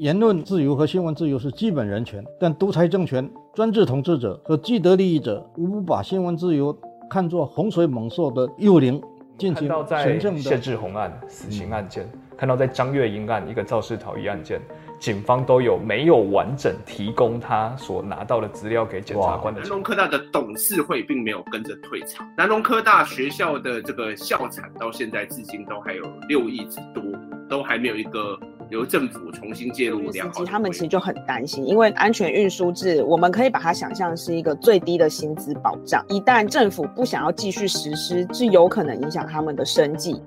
[0.00, 6.74] 言论自由和新闻自由是基本人权，但独裁政权、专制统治者和既得利益者无不把新闻自由
[7.10, 8.98] 看作洪水猛兽的幽灵，
[9.36, 9.68] 进行
[9.98, 10.40] 神圣的。
[10.40, 14.58] 谢志宏案死刑案件，嗯、看到在张月英案一个肇事逃逸案件，
[14.98, 19.60] 警方都有没有完整提供他所拿到的资料给检察官的？
[19.60, 27.04] 南农科大的董事会并没有跟着退场，南农科大学校的这个校产到现在至今都还有六亿之多，
[27.50, 28.40] 都还没有一个。
[28.70, 36.04] 由政府重新介入，良好他们其实就很担心，因为安全运输制，我们可以把它想象是一个最低的薪资保障。
[36.08, 40.22] 一旦政府不想要继续实施，是有可能影响他们的生计。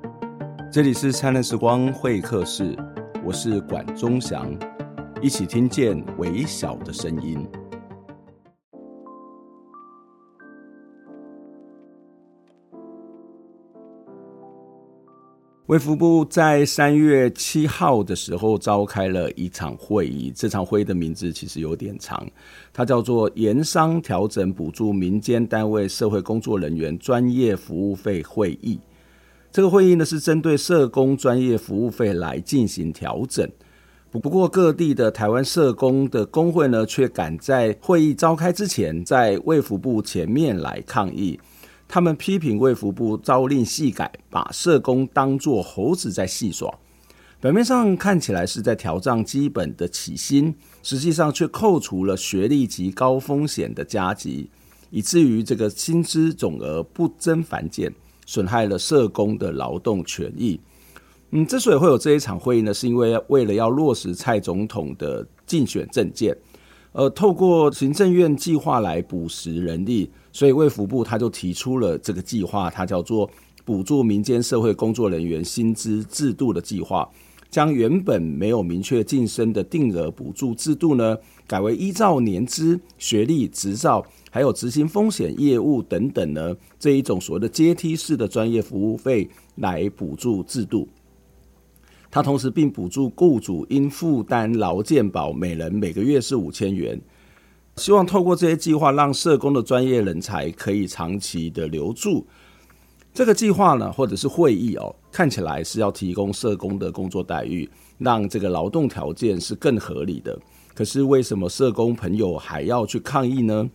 [0.69, 2.75] 这里是灿烂时光会客室，
[3.23, 4.53] 我是管中祥，
[5.21, 7.47] 一起听见微小的声音。
[15.73, 22.23] 卫福部在三月七号的时候召开了一场会议，这场会议的名字其实有点长，
[22.71, 28.79] 它叫做“研商调整补助民间单位社会工作人员专业服务费会议”。
[29.51, 33.49] 这个会议呢是针对社工专业服务费来进行调整，
[34.11, 41.39] 不不过各地的台湾社工的工会呢，却赶在会议召开之前，在卫福部前面来抗议。
[41.93, 46.67] 他们批评卫福部朝令夕改，把社工当作猴子在戏耍。
[47.39, 54.49] 表面上看起来是在调涨基本的起薪，实际上却扣除了学历及高风险的加级，
[54.89, 57.93] 以至于这个薪资总额不增反减，
[58.25, 60.59] 损害了社工的劳动权益。
[61.29, 66.35] 嗯，之所以会有这一场会议呢，是因为为了要落实蔡总统的竞选政见，
[66.93, 70.09] 呃，透过行政院计划来补实人力。
[70.33, 73.29] 所以卫福部他就提出了这个计划，它叫做
[73.63, 77.07] 补助民间社会工作人员薪资制度的计划，
[77.51, 81.15] 将原本没有明确晋升的定额补助制度呢，
[81.45, 90.89] 改为依照年资、学历、执照，还有执行风险业务等等呢，这一种所谓的阶梯式的专业服务费来补助制度。
[92.09, 96.99] 它同时并补助雇主应负担劳健保，每人每个月是五千元。
[97.77, 102.25] 希望透过这些计划，让社工的专业人才可以长期的留住。
[103.13, 110.37] 这个计划呢，或者是会议哦，看起来是要提供社工的工作待遇，让这个劳动条件是更合理的。
[110.73, 113.69] 可是为什么社工朋友还要去抗议呢？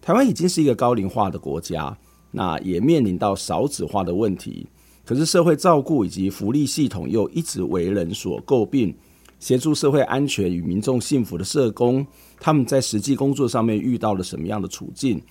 [0.00, 1.96] 台湾已经是一个高龄化的国家，
[2.32, 4.66] 那也面临到少子化的问题。
[5.04, 8.94] 可是社会照顾以及福利系统又一直为人所诟病。
[9.38, 12.06] 协助社会安全与民众幸福的社工，
[12.44, 15.22] 他们在实际工作上面遇到了什么样的处境？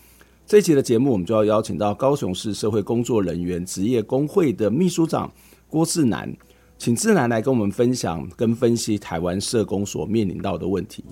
[0.45, 5.29] 这一期的节目，我们就要邀请到高雄市社会工作人员职业工会的秘书长
[5.67, 6.33] 郭志南，
[6.77, 11.03] 请志南来跟我们分享跟分析台湾社工所面临到的问题。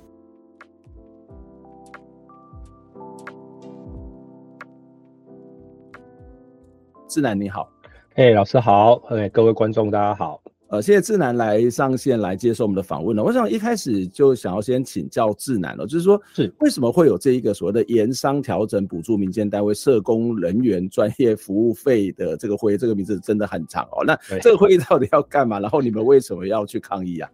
[7.09, 7.69] 志南你好，
[8.15, 10.41] 嘿，老师好，嘿，各位观众大家好。
[10.69, 13.24] 呃，谢谢志南来上线来接受我们的访问了。
[13.24, 22.78] 我想一开始就想要先请教志南了，就是说，是为什么会有这一个所谓的盐商调整补助民间单位社工人员专业服务费的这个会议？
[22.78, 24.06] 这个名字真的很长哦。
[24.06, 25.59] 那这个会议到底要干嘛？
[25.59, 27.28] 然后你们为什么要去抗议啊？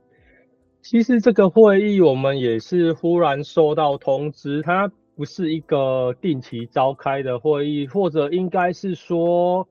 [0.81, 9.67] 其实这个会议我们也是忽然收到通知，它不是一个定期召开的会议，或者应该是说，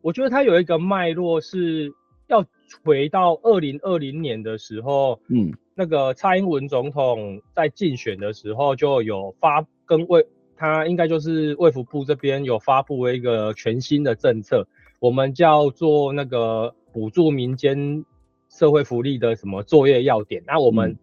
[0.00, 1.92] 我觉得它有一个脉络是
[2.28, 2.44] 要。
[2.82, 10.26] 回到二零二零年的时候，嗯，那个蔡英文总统在竞选的时候就有发跟卫，
[10.56, 14.66] 他应该就是卫福部这边有发布了一个全新的政策，
[14.98, 18.04] 我们叫做那个补助民间
[18.50, 20.98] 社会福利的什么作业要点，那我们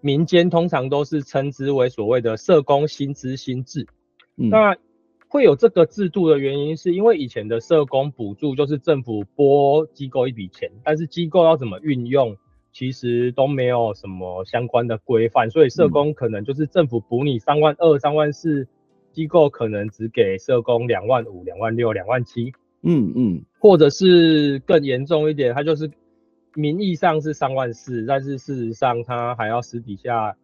[0.00, 3.88] 民间通常都是称之为所谓的社工薪资薪制，
[4.36, 4.76] 嗯，那。
[5.32, 12.36] 会有这个制度的原因，是因为以前的社工补助就是政府拨机构一笔钱，但是机构要怎么运用，
[12.70, 18.68] 其实都没有什么相关的规范，所以社工可能就是政府补你三万二、三万四，
[19.10, 22.52] 机构可能只给社工两万五、两万六、两万七，
[22.82, 25.90] 嗯嗯，或者是更严重一点，他就是
[26.52, 30.36] 名义上是三万四，但是事实上他还要私底下。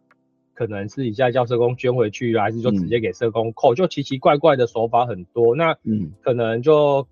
[0.59, 5.55] 可能私底下叫社工捐回去，还是就直接给社工扣，嗯、就奇奇怪怪的手法很多。
[5.55, 7.07] 那嗯，可能就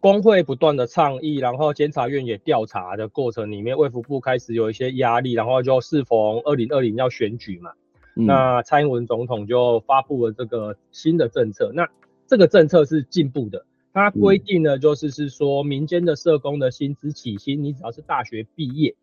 [0.00, 7.70] 工会不断的倡议，然后监察院也调查的过程里面，卫福部开始有一些压力，然后就适逢二零二零要选举嘛，
[8.16, 11.72] 嗯、那蔡英文总统就发布了这个新的政策。
[11.74, 11.88] 那
[12.26, 13.64] 这个政策是进步的，
[13.94, 18.94] 它规定呢，就是是说民间的社工的薪资起薪，你只要是大学毕业。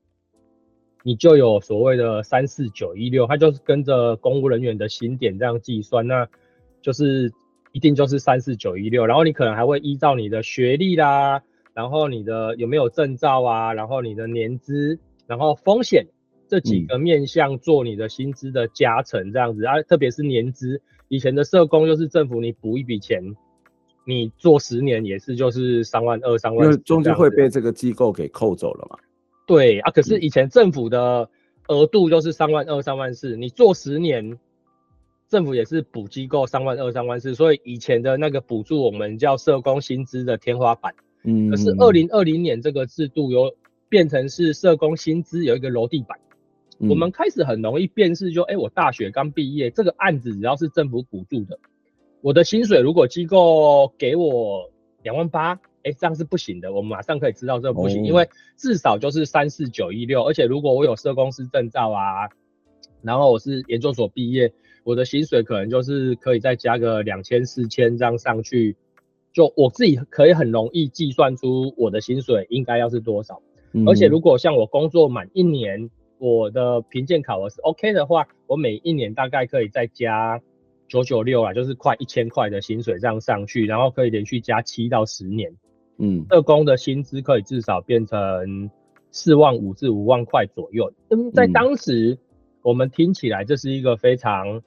[1.03, 6.27] 你就有所谓的三四九一六，它就是跟着公务人员的薪点这样计算，那
[6.81, 7.31] 就是
[7.71, 11.41] 一定就是三四九一六，然后你可能还会依照你的学历啦，
[11.73, 16.05] 然后你的有没有证照啊，然后你的年资，然后风险
[16.47, 23.35] 这几个面向做你的薪资的加成这样子、嗯、啊，特别是年资，以前的社工就是政府你补一笔钱。
[24.05, 28.97] 你做十年也是就是三万二、三万，因为中间会被这个机构给扣走了嘛。
[29.49, 31.27] 对啊，可是以前政府的
[31.69, 34.37] 额度就是三万二、三万四，你做十年，
[35.27, 40.93] 政府也是补机构三万二、三万四，所以以前的那个补助我们叫社工薪资的天花板。
[41.23, 43.51] 嗯，可是二零二零年这个制度有
[43.89, 46.19] 变成是社工薪资有一个楼地板，
[46.77, 51.57] 嗯、我们开始很容易辨识，就哎，我大学刚毕业，这个案子只要是政府补助的。
[52.21, 54.69] 我的薪水如果机构给我
[55.01, 56.71] 两万八，哎，这样是不行的。
[56.71, 62.29] 我们马上可以知道这个不行，哦、因为至少就是三四九一六，而且如果我有社公司证照啊，
[63.01, 64.51] 然后我是研究所毕业，
[64.83, 68.75] 我的薪水可能就是可以再加个两千四千这样上去，
[69.33, 73.41] 就我自己可以很容易计算出我的薪水应该要是多少。
[73.73, 80.41] 嗯、而且如果像我工作满一年，我的评鉴考核是 OK 的话，我每一年大概可以再加。
[80.91, 85.53] 九九六啊，就是快一千块的薪水这样上去，然后可以连续加七到十年，
[85.99, 88.71] 嗯，社工的薪资可以至少变成
[89.11, 90.91] 四万五至五万块左右。
[91.09, 92.17] 嗯，在当时
[92.61, 94.61] 我们听起来这是一个非常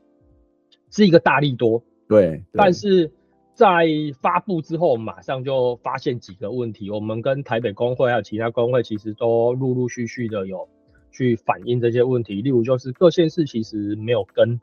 [0.90, 2.42] 是一个大利多，对，对。
[2.52, 3.10] 但是
[3.54, 3.86] 在
[4.20, 6.90] 发布之后，马上就发现几个问题。
[6.90, 10.68] 我们跟台北工会还有其他工会其实都陆陆续续的有
[11.10, 14.60] 去反映这些问题，例如就是各县市其实没有跟。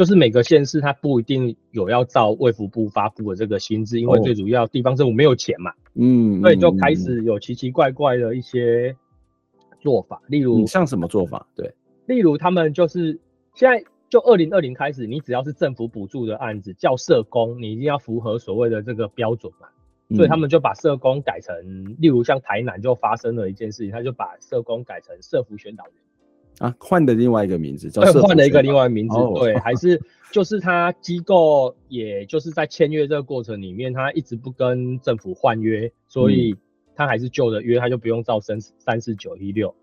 [0.00, 8.96] 就是每个县市它不一定有要照卫福部发布的这个薪资，因为最主要地方政府没有钱嘛，嗯，所以就开始有奇奇怪怪的一些
[9.78, 11.46] 做法，例如像什么做法？
[11.54, 11.70] 对，
[12.06, 13.20] 例如他们就是
[13.52, 19.68] 现在就二零二零开始，你只要是政府补助的案子叫社工，你一定要符合所谓的这个标准嘛，
[20.16, 25.94] 所以他们就把社工改成，例如像台南就发生了一件事情，他就把社工改成社福宣导员。
[26.60, 29.98] 啊，换的另外一个名字，叫换了一个另外一个名字，哦、对，还是
[30.30, 36.54] 就是他机构，也就是在签约这个过程里面，他一直不跟政府换约，所以
[36.94, 39.74] 他还是旧的约，他就不用照三三四九一六，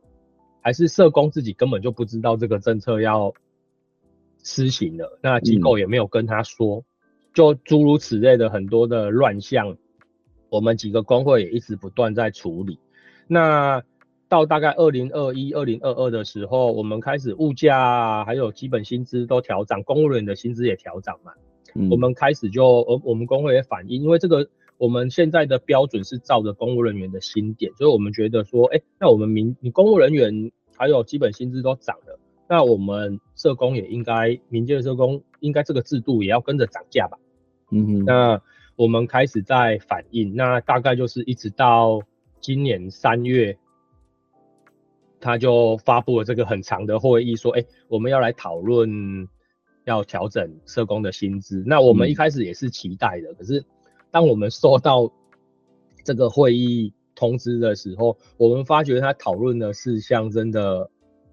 [0.61, 3.33] 还是社工自己根本就不知道这个政策要
[4.43, 6.85] 施行了，那机构也没有跟他说，嗯、
[7.33, 9.75] 就诸如此类的很多的乱象，
[10.49, 12.77] 我们几个工会也一直不断在处理，
[13.25, 13.81] 那。
[14.29, 21.31] 到大概二零二一、二零二二的时候，我们开始物价还有基本薪资都调涨，公务员的薪资也调涨嘛。
[21.75, 32.19] 嗯、我们开始就，我，我们工会也反映，因为这个我们现在的标准是照着公务人员的薪点，所以我们觉得说，哎、欸，那我们民你公务人员还有基本薪资都涨了，
[32.49, 37.17] 那我们社工也应该，民间的社工应该这个制度也要跟着涨价吧。
[37.71, 38.41] 嗯哼，那
[38.75, 42.01] 我们开始在反映，那大概就是一直到
[42.41, 43.57] 今年三月。
[45.19, 49.27] 他就发布了这个很长的会议，说：“哎、欸，我们要来讨论
[49.85, 53.63] 要调整社工的薪资。”那我们一开始也是期待的，嗯、可是
[54.11, 55.11] 当我们收到
[56.03, 60.89] 这个会议通知的时候，我们发觉他讨论的事项真的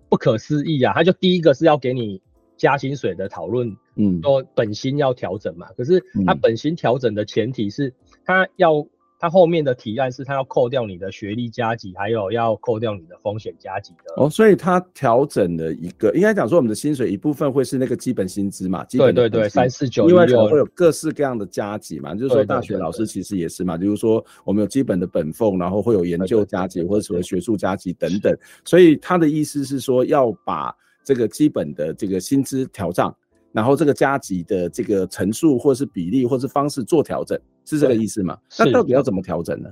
[0.08, 0.92] 不可思议啊！
[0.94, 2.22] 他就第一个是要给你
[2.56, 5.68] 加薪水的讨论，嗯，说本薪要调整嘛。
[5.76, 7.92] 可是他本薪调整的前提是
[8.24, 8.86] 他要。
[9.24, 14.22] 他后面的提案是，他要扣掉你的学历加级，还有要扣掉你的风险加级的。
[14.22, 18.84] 哦，所以他调整了一个，应该讲说我们的薪水一部分会是那个基本薪资嘛？
[18.90, 28.36] 对对对，三四九，另外可能会有各式各样的加级嘛，就是说大学老师其实也是嘛，比如说我们有基本的本俸，然后会有研究加级或者什么学术加级等等。
[28.62, 30.70] 所以他的意思是说要把
[31.02, 33.16] 这个基本的这个薪资调涨。
[33.52, 38.38] 然后这个加级的这个层数，或是比例，或是方式做调整，是这个意思吗？
[38.58, 39.70] 那到底要怎么调整呢？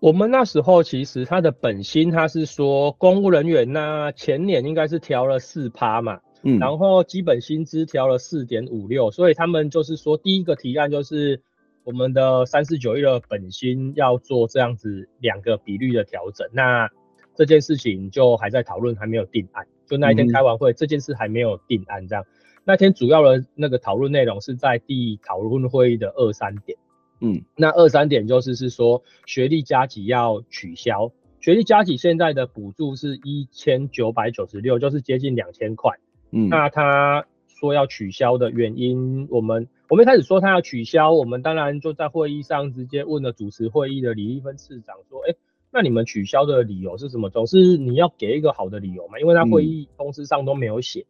[0.00, 11.40] 我们那时候其实他的本薪，他是说公务人员那前年应该是调了四趴嘛，嗯，然后基本薪资调了四点五六，所以他们就是说第一个提案就是
[11.84, 16.88] 我们的三四九一的本薪要做这样子两个比率的调整，那
[17.34, 19.66] 这件事情就还在讨论，还没有定案。
[19.86, 22.24] 就那一天开完会，嗯、这件事还没有定案，这样。
[22.70, 26.78] 那天主要的那个讨论内容是在第讨论会议的二三点，
[27.20, 31.10] 嗯，那二三点就是是说学历加级要取消，
[31.40, 35.98] 学历加级现在的补助是一千九百九十六，就是接近两千块，
[36.30, 45.36] 嗯，那他说要取消的原因，我们我们一开始说他要取消，我们当然就在会议上直接问了主持会议的李丽芬市长说，哎、欸，
[45.72, 47.30] 那你们取消的理由是什么？
[47.30, 51.00] 总是你要给一个好的理由嘛，因为他会议通知上都没有写。
[51.00, 51.06] 嗯、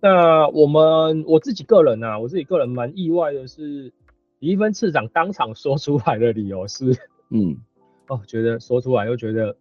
[0.00, 3.92] 那我们我自己个人啊，我自己个人蛮意外的是，
[4.38, 6.86] 李一芬次长当场说出来的理由是，
[7.30, 7.56] 嗯，
[8.08, 9.56] 哦，觉得说出来又觉得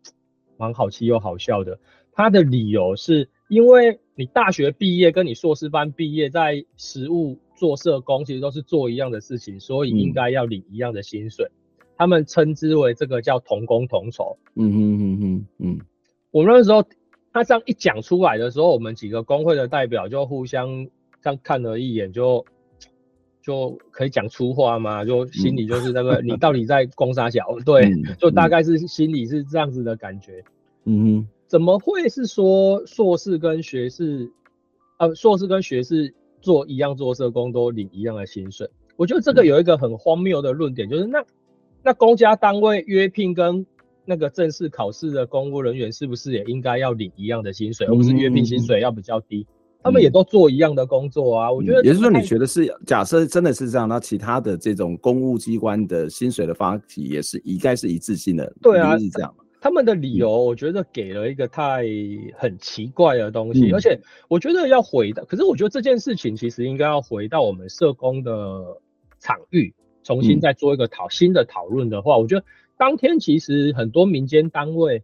[0.57, 1.77] 蛮好气又好笑的。
[2.13, 11.45] 他的理由是因为你大学毕业跟你硕士班毕业，在实务做社工，其实都是做一样的事情，所以应该要领一样的薪水。
[11.45, 14.37] 嗯、他们称之为这个叫同工同酬。
[14.55, 15.79] 嗯哼哼哼嗯，
[16.31, 16.83] 我们那时候
[17.39, 20.85] 他这样一讲出来的时候，我们几个工会的代表就互相
[21.21, 22.45] 这样看了一眼，就
[23.41, 25.05] 就可以讲粗话嘛？
[25.05, 27.57] 就心里就是那个、嗯、你到底在攻啥小？
[27.65, 30.43] 对，嗯、就大概是心里是这样子的感觉。
[30.83, 34.29] 嗯哼，怎么会是说硕士跟学士，
[34.97, 36.13] 呃，硕士跟学士？
[36.41, 41.21] 做一样做社工都领一样的薪水，我觉得这个有一个很荒谬的论点，就是那
[41.83, 43.65] 那公家单位约聘跟
[44.09, 49.45] 那个正式考试的公务人员是不是也应该要领一样的薪水，而不是月聘薪水要比较低？
[49.83, 51.83] 他们也都做一样的工作啊，我觉得。
[51.83, 59.31] 也就是说，你觉得是假设真的是这样，那其他的这种公务机关的薪水的发起也是应该是一致性的，对啊，是这样。
[59.61, 61.85] 他们的理由，我觉得给了一个太
[62.35, 68.33] 很奇怪的东西，嗯、而且我觉得要回到，可是我觉得这件事情其实应该要回到我们社工的
[69.19, 72.45] 场域，重新再做一个讨、嗯、新的讨论的话，我觉得
[72.79, 75.03] 当天其实很多民间单位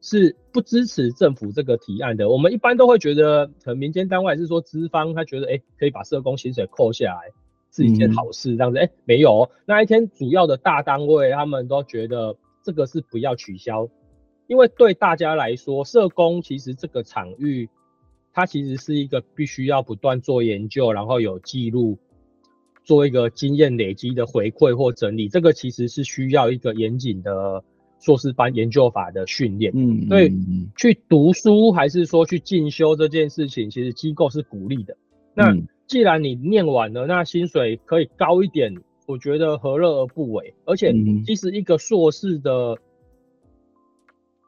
[0.00, 2.30] 是不支持政府这个提案的。
[2.30, 7.30] 我们一般都会觉得，可能民间单位还是说资方他觉得，哎、欸，可以把社工薪水扣下来
[7.70, 12.34] 是一件好事，这样子，哎、欸，没有，那一天主要的大单位他们都觉得。
[12.64, 13.88] 这个是不要取消，
[14.46, 17.68] 因为对大家来说，社工其实这个场域，
[18.32, 21.98] 它其实是一个必须要不断做研究，然后有记录，
[22.84, 25.28] 做一个经验累积的回馈或整理。
[25.28, 27.62] 这个其实是需要一个严谨的
[28.00, 29.72] 硕士班研究法的训练。
[29.74, 30.32] 嗯，所以
[30.76, 34.96] 去读书还是说去进修这件事情，其实机构是鼓励的。
[35.34, 38.74] 那既然你念完了，那薪水可以高一点。
[39.04, 40.54] 我觉得何乐而不为？
[40.64, 40.94] 而且，
[41.26, 42.78] 其实一个硕士的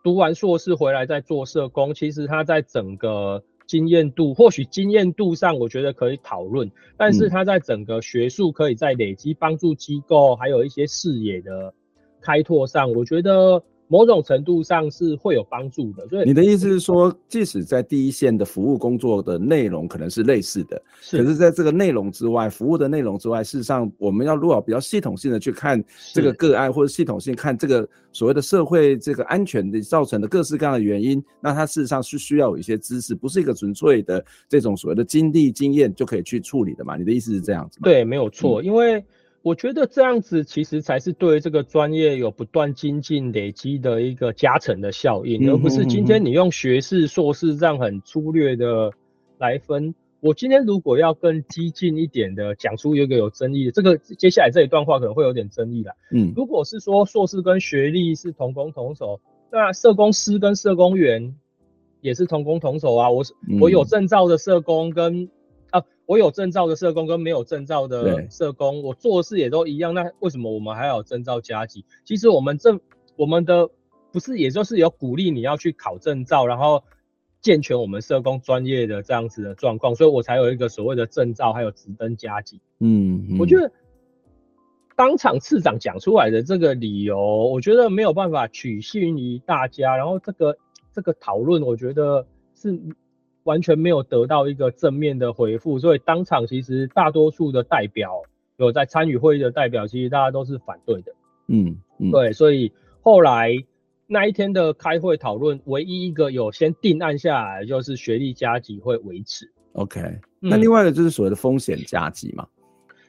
[0.04, 6.70] 读完硕士回来再做社工，其实他在整个经验度，或许经验度上，我觉得可以讨论。
[6.96, 11.74] 但是他在整个学术可以在累积帮助机构，还有一些视野的
[12.20, 13.62] 开拓上，我觉得。
[13.94, 25.80] 某种程度上是会有帮助的，所以你的意思是说，即使在第一线的服务工作的内容可能是类似的，是，可是在这个内容之外，服务的内容之外，事实上我们要如果比较系统性的去看
[26.12, 36.96] 这个个案，或者系统性看这个所谓的社会这个安全的造成的各式各样的原因，那它事实上是需要有一些知识，不是一个纯粹的这种所谓的经历经验就可以去处理的嘛？
[36.96, 37.84] 你的意思是这样子吗？
[37.84, 39.04] 对，没有错，嗯，因为。
[39.44, 48.90] 我觉得这样子其实才是对这个专业有不断精进累积的一个加成的效应，而不是今天你用学士、硕士这样很粗略的
[49.36, 49.94] 来分。
[50.20, 55.92] 我今天如果要更激进一点的讲出一个有争议的，这个接下来这一段话可能会有点争议啦。
[56.10, 59.20] 嗯，如果是说硕士跟学历是同工同酬，
[59.52, 61.34] 那社工师跟社工员
[62.00, 63.10] 也是同工同酬啊。
[63.10, 63.22] 我
[63.60, 65.28] 我有证照的社工跟
[66.06, 71.84] 我有证照的社工跟没有证照的社工，我做的事也都一样，那为什么我们还要有证照加级？
[72.04, 72.78] 其实我们这
[73.16, 73.70] 我们的
[74.12, 76.84] 不是，也就是有鼓励你要去考证照，然后
[77.40, 82.60] 健全我们社工专业的这样子的状况，所以我才有一个所谓的证照，还有职登加级。
[82.80, 83.72] 嗯，嗯，我觉得
[84.96, 87.18] 当场次长讲出来的这个理由，
[87.48, 90.58] 我觉得没有办法取信于大家，然后这个
[90.92, 92.78] 这个讨论，我觉得是。
[93.44, 98.22] 完全没有得到一个正面的回复，所以当场其实大多数的代表
[98.56, 101.12] 有在参与会议的代表，其实大家都是反对的。
[101.48, 103.52] 嗯，嗯对，所以后来
[104.06, 109.50] 那一天的开会讨论，唯一一个有先定案下来，就是学历加级会维持。
[109.72, 110.00] OK，
[110.40, 112.46] 那另外一个就是所谓的风险加级嘛。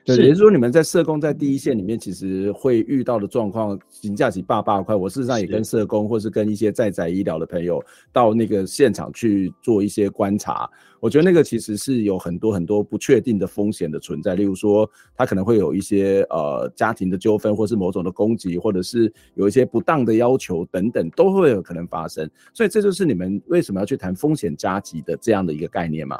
[0.05, 4.95] 对，也就是说，你们在社工在第一线里面，其实会遇到的状况，评价起八八块。
[4.95, 7.83] 我事实上也跟社工，或是跟一些在宅医疗的朋友，
[8.13, 10.69] 到那个现场去做一些观察。
[10.99, 22.29] 我觉得那个其实是有很多很多不确定的风险的存在，例如说，他可能会有一些呃家庭的纠纷，或是某种的攻击，或者是有一些不当的要求等等，都会有可能发生。
[22.53, 26.19] 所以这就是你们为什么要去谈风险加急的这样的一个概念嘛？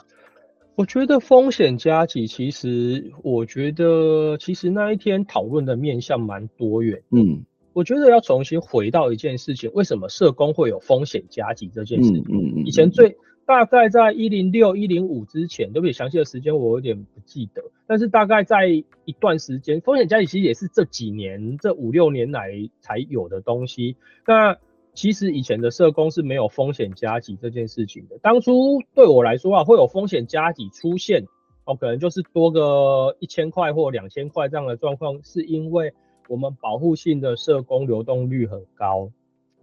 [0.76, 7.02] 我觉得风险加急，其实我觉得其实那一天讨论的面向蛮多元。
[7.12, 12.26] 嗯，我觉得要重新回到一件事情，为什么社工会有风险加急这件事情？
[12.30, 13.16] 嗯嗯，以前最
[13.46, 15.94] 大概在一零六一零五之前，对不对？
[15.94, 22.52] 详细的时间我有点不记得，但是大概在一段时间，风险加急其实也是这几年这五六年来
[22.82, 23.96] 才有的东西。
[24.28, 24.58] 那
[24.96, 28.18] 其实以前的社工是没有风险加给这件事情的。
[28.20, 31.26] 当初对我来说啊，会有风险加给出现，
[31.66, 35.94] 哦，可能就是多个一千块或两千块这样的状况，是因为
[36.30, 39.12] 我们保护性的社工流动率很高，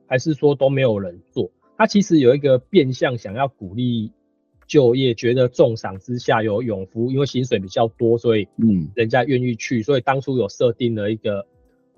[0.07, 1.51] 还是说都没有人做？
[1.79, 4.13] 他其实有一个变相想要鼓励
[4.67, 11.47] 就业，觉得重赏之下有勇夫，因为薪水比较多，所以嗯，人家愿意去，所以当初有设定了一个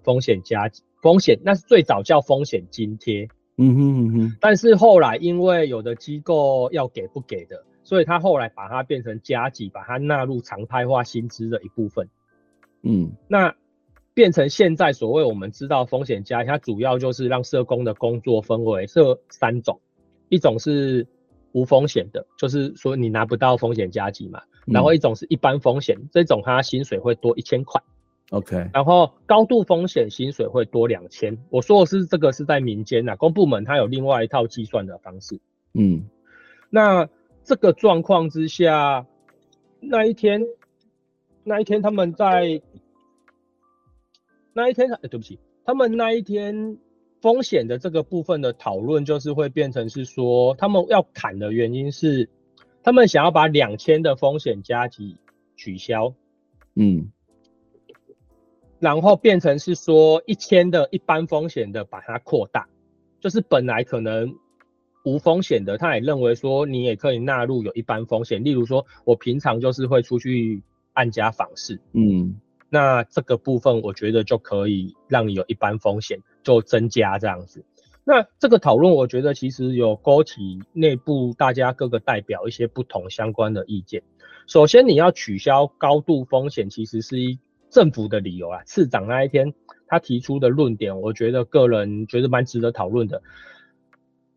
[0.03, 0.71] 风险加
[1.05, 12.09] 风险，那是最早叫风险津贴，嗯哼嗯哼，但是后来因为有的机构要给不给的，所以他后来把它变成加级，把它纳入常态化薪资的一部分，
[12.83, 13.55] 嗯，那。
[14.17, 19.81] 变成现在所谓我们知道风险加，它主要就是让社工的工作分为这三种，
[20.29, 21.05] 一种是
[21.51, 27.83] 无风险的，就是说你拿不到风险加级嘛，然后一种是一般风险，这种它薪水会多一千块
[28.31, 31.39] ，OK，然后高度风险薪水会多两千。
[31.51, 35.41] 我说的是这个是在民间啊，公部门它有另外一套计算的方式，
[35.73, 36.09] 嗯，
[36.71, 37.09] 那
[37.43, 39.07] 这个状况之下，
[39.81, 40.47] 那一天
[41.43, 42.63] 那一天他们在。
[44.57, 46.79] 那一天，哎、欸，对不起，他们那一天
[47.21, 52.31] 风险的这个部分的讨论，就是会变成是说，他们要砍的原因是，
[52.85, 55.17] 他们想要把两千的风险加急
[55.57, 56.15] 取消，
[56.77, 57.11] 嗯，
[58.85, 62.69] 然后变成是说一千的一般风险的把它扩大，
[63.19, 64.37] 就是本来可能
[65.07, 70.63] 无风险的，他也认为说你也可以纳入有一般风险，例如说我平常就是会出去
[70.93, 72.39] 按家访视，嗯。
[72.69, 77.65] 那这个部分，我觉得就可以让你有一般风险就增加这样子。
[78.05, 84.03] 那这个讨论，我觉得其实有勾起内部大家各个代表一些不同相关的意见。
[84.47, 87.39] 首先，你要取消高度风险，其实是一
[87.75, 88.63] 政府的理由啊。
[88.67, 89.53] 市长那一天
[89.87, 93.21] 他提出的论点，我觉得个人觉得蛮值得讨论的。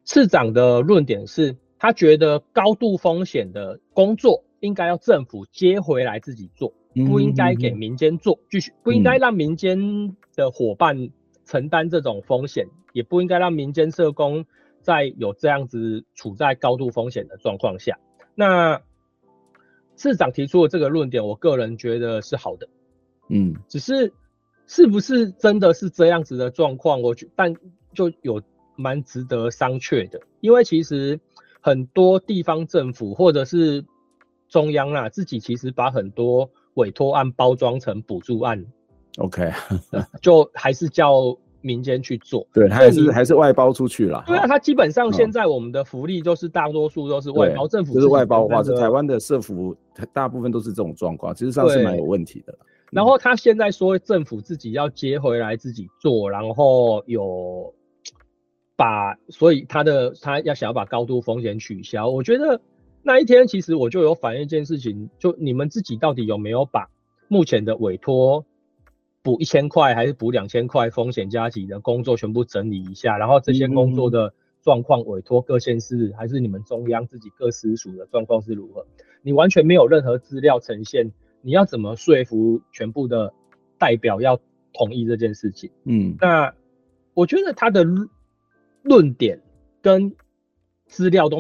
[0.04, 6.74] 市长的论点是他觉得高度风险的工作应该要政府接回来自己做。
[7.06, 9.78] 不应该给民间做，继续不应该让民间
[10.36, 11.12] 的伙伴
[11.46, 14.44] 承担这种风险，也不应该让民间社工
[14.82, 18.00] 在有这样子处在高度风险的状况下。
[18.34, 18.82] 那
[19.96, 22.68] 市长提出的这个论点，我个人觉得是好的，
[23.30, 24.12] 嗯，只是
[24.66, 27.54] 是不是真的是这样子的状况，我觉但
[27.94, 28.42] 就有
[28.76, 31.20] 蛮值得商榷的，因为其实
[31.62, 33.84] 很多地方政府或者是
[34.50, 36.50] 中央啊，自己其实把很多。
[36.78, 38.64] 委托案包装成补助案
[39.18, 39.52] ，OK，
[40.22, 44.24] 就还是叫民间去做，对，还是还是外包出去了。
[44.28, 49.76] 对啊，它基本上现在我们的福利就是大多数都是外包，政府就是外包化，是台湾的社福
[50.14, 52.56] 大部分都是这种状况，其实上是蛮有问题的。
[52.92, 57.74] 然后他现在说政府自己要接回来自己做，然后有
[58.76, 62.62] 把，所以他的他要想要把高度风险取消，我觉得。
[63.04, 66.90] 那一天，其实我就有反映一件事情，就你们自己到底有没有把
[67.30, 68.44] 目前的委托
[69.22, 78.86] 补一千块还是补两千块风险加急的工作全部整理一下，然后这些工作的状况，委托各县市还是你们中央自己各司署的状况是如何？
[79.22, 81.14] 你完全没有任何资料呈现，
[81.48, 83.32] 你要怎么说服全部的
[83.78, 84.38] 代表要
[84.74, 85.72] 同意这件事情？
[85.86, 86.54] 嗯，那
[87.14, 87.86] 我觉得他的
[88.82, 89.42] 论点
[89.82, 90.14] 跟
[90.88, 91.38] 资料都。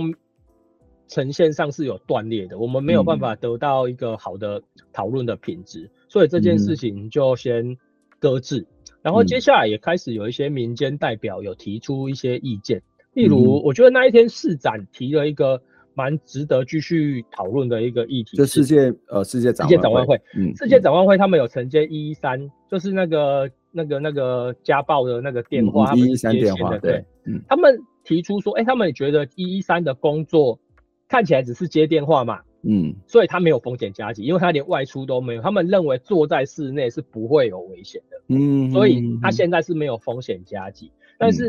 [1.10, 7.78] 呈现上是有断裂的，我们没有办法得到一个好的讨论的品质，嗯，所以这件事情就先
[8.20, 8.60] 搁置。
[8.60, 12.82] 嗯，然后接下来也开始有一些民间代表有提出一些意见，
[13.14, 15.62] 例如我觉得那一天市长提了一个
[15.98, 30.60] 蛮值得继续讨论的一个议题，就世界呃世界展世界展望会，嗯，世界展望会他们有承接一一三，就是那个那个那个家暴的那个电话，一一三电话，对，嗯，他们提出说，哎，他们也觉得一一三的工作。
[31.10, 35.42] 看起来只是接电话嘛，嗯，所以他没有风险加急，因为他连外出都没有。
[35.42, 40.92] 他们认为坐在室内是不会有危险的，嗯，所以他现在是没有风险加急。
[41.18, 41.48] 但是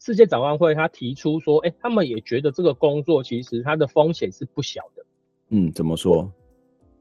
[0.00, 5.04] 世界展望会他提出说，哎、欸，他们也觉得这个工作其实它的风险是不小的。
[5.50, 6.32] 嗯，怎么说？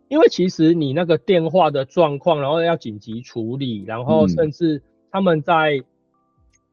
[0.10, 5.84] 因为其实你那个电话的状况，然后要紧急处理，然后甚至他们在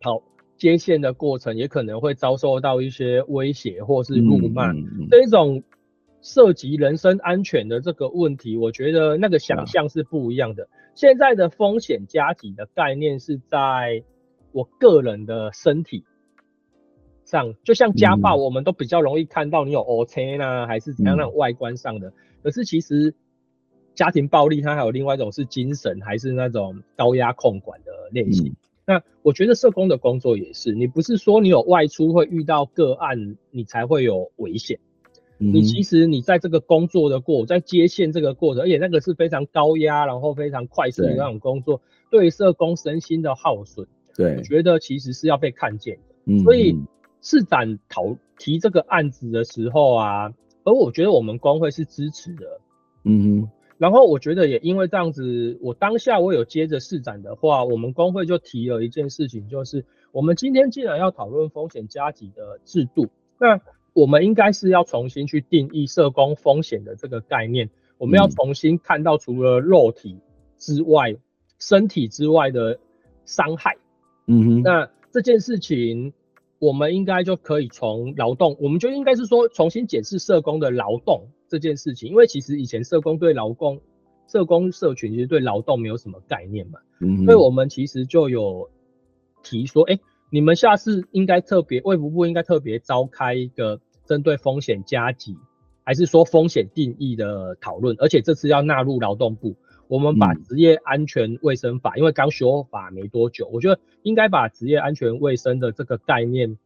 [0.01, 0.23] 跑。
[0.59, 5.63] 接线的过程也可能会遭受到一些威胁或是辱骂，嗯嗯嗯，这一种
[6.23, 10.65] 涉及人身安全的这个问题，我觉得那个想象是不一样的。
[10.65, 14.03] 啊、现在的风险加给的概念是在
[14.53, 16.03] 我个人的身体
[17.27, 22.13] 上，就像家暴，我们都比较容易看到你有 OK 呢，还是怎样那种外观上的。
[22.43, 23.15] 可是其实
[23.95, 28.55] 家庭暴力它还有另外一种是精神，还是那种高压控管的类型。
[28.87, 34.79] 那我觉得社工的工作也是，你不是说你有外出会遇到个案，你才会有危险。
[35.39, 46.15] 嗯、你其实你在这个工作的过，在接线这个过程，而且那个是非常高压，然后非常快速的那种工作，对，对社工身心的耗损，对，我觉得其实是要被看见的。
[46.27, 46.75] 嗯、所以
[47.27, 52.61] 市长讨提这个案子的时候啊，而我觉得我们工会是支持的。
[53.03, 53.51] 嗯哼。
[53.79, 63.09] 然后我觉得也因为这样子，我当下我有接着市长的话，我们工会就提了一件事情，就是我们今天既然要讨论风险加给的制度，
[63.41, 63.61] 那
[63.93, 70.21] 我们应该是要重新去定义社工风险的这个概念，我们要重新看到除了肉体
[70.59, 71.19] 之外，嗯、
[71.59, 72.79] 身体之外的
[73.25, 73.77] 伤害。
[74.29, 76.13] 嗯哼，那这件事情
[76.59, 81.29] 我们应该就可以从劳动，我们就应该是说重新检视社工的劳动。
[81.49, 83.81] 这件事情，因为其实以前社工对劳工、
[84.27, 88.69] 社工社群其实对劳动没有什么概念嘛，嗯，所以我们其实就有
[89.45, 89.97] 提说，哎，
[90.29, 95.37] 你们下次应该特别，卫福部应该特别召开一个针对风险加急，
[95.85, 99.55] 还是说风险定义的讨论，而且这次要纳入劳动部，
[99.89, 106.57] 我们把职业安全卫生法，嗯，因为刚修法没多久，我觉得应该把职业安全卫生的这个概念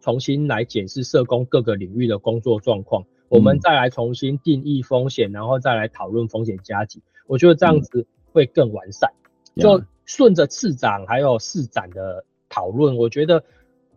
[0.00, 3.04] 重新来检视社工各个领域的工作状况。
[3.28, 9.10] 我们再来重新定义风险，然后再来讨论风险加级，我觉得这样子会更完善。
[9.56, 13.42] 就顺着次长还有市长的讨论，我觉得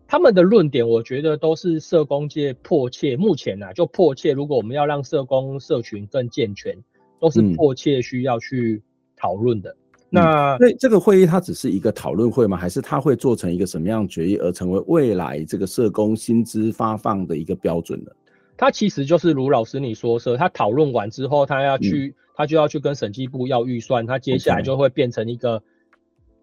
[0.07, 4.31] 他们的论点，我觉得都是社工界迫切，目前啊就迫切。
[4.31, 6.83] 如果我们要让社工社群更健全，
[7.19, 8.81] 都是迫切需要去
[9.15, 9.75] 讨论的。
[10.09, 12.57] 那所以这个会议它只是一个讨论会吗？
[12.57, 18.11] 还是它会做成一个什么样决议，而成为未来这个社工薪资发放的一个标准呢？
[18.57, 25.61] 它其实就是卢老师你说说，他讨论完之后，他要去，他就要去跟审计部要预算，他接下来就会变成一个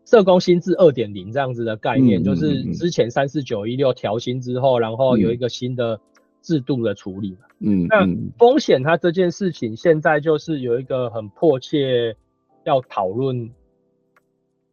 [0.04, 6.00] 社工薪资二点零这样子的概念，就是之前三四九一六调薪之后，然后有一个新的
[6.46, 7.38] 制度的处理嘛。
[7.58, 8.06] 嗯，那
[8.38, 12.16] 风险它这件事情现在就是有一个很迫切
[12.64, 13.50] 要讨论，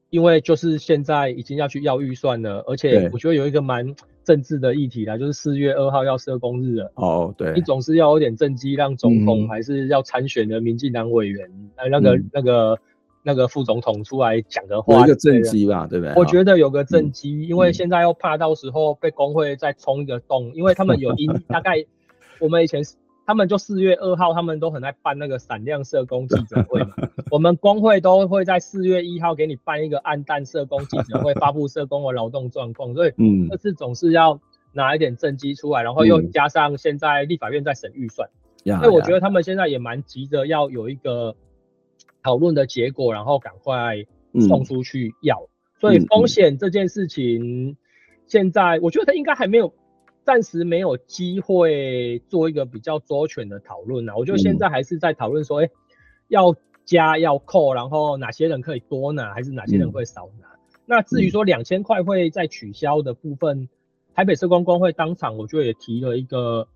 [0.10, 3.96] 因为就是现在已经要去要预算了，而且我觉得有一个蛮。
[4.26, 6.90] 政治的议题啦，就是四月二号要社工日了。
[6.96, 12.80] 哦，对，你总是要有点政绩，让总统还是要参选的民进党委员，哎、嗯，那个、嗯、那个那
[13.36, 16.14] 个副总统出来讲的话，有一个政绩吧，对不对？
[16.16, 21.86] 我觉得有个政绩、嗯，因为现在又怕到时候被工会再冲一个洞，嗯、因为他们有因 大概
[22.40, 22.84] 我们以前。
[23.26, 26.90] 他们就四月二号，他们都很爱办那个闪亮社工记者会嘛。
[27.32, 32.94] 我们工会都会在四月一号给你办一个暗淡社工记者会， 发布社工的劳动状况。
[32.94, 34.38] 所以，嗯，这次总是要
[34.74, 38.28] 拿一点政绩出来，然后又加上现在立法院在审预算，
[38.66, 41.34] 所以我觉得他们现在也蛮急着要有一个
[42.24, 44.04] 讨论的结果，然后赶快
[44.48, 45.48] 送出去要。
[45.80, 47.78] 所以风险这件事情，
[48.26, 49.74] 现在我觉得他应该还没有。
[50.26, 55.72] 暂时没有机会做一个比较周全的讨论啊，我觉得现在还是在讨论说，哎、欸，
[56.30, 56.56] 要
[56.86, 60.48] 加要扣，然后哪些人可以多拿，还是哪些人会少拿？
[60.48, 63.68] 嗯、那至于说两千块会再取消的部分，
[64.16, 66.70] 台北社工工会当场我觉得也提了一个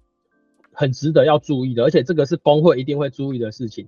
[0.74, 3.88] 很值得要注意的，而且这个是工会一定会注意的事情。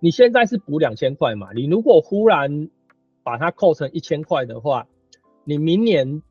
[0.00, 1.52] 你现在是补两千块嘛？
[1.54, 2.68] 你如果忽然
[3.22, 4.86] 把它扣成一千块的话，
[5.44, 6.22] 你明年。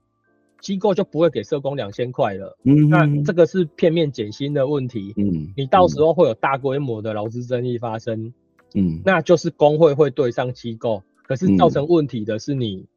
[0.62, 8.34] 机构就不会给社工两千块了，嗯，那这个是片面减薪的问题，嗯，你到时候会有大规模的劳资争议发生，
[8.74, 12.88] 嗯，那就是工会会对上机构，可是造成问题的是你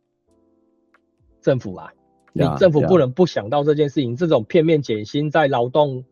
[1.43, 1.93] 政府啊，
[2.33, 6.05] 你政府不能不想到这件事情，这种片面减薪在劳动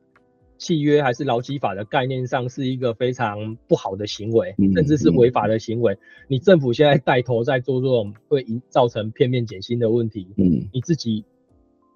[0.58, 5.96] 契约还是劳基法的概念上是一个非常不好的行为，甚至是违法的行为，
[6.28, 11.24] 你政府现在带头在做这种会造成片面减薪的问题，嗯，你自己。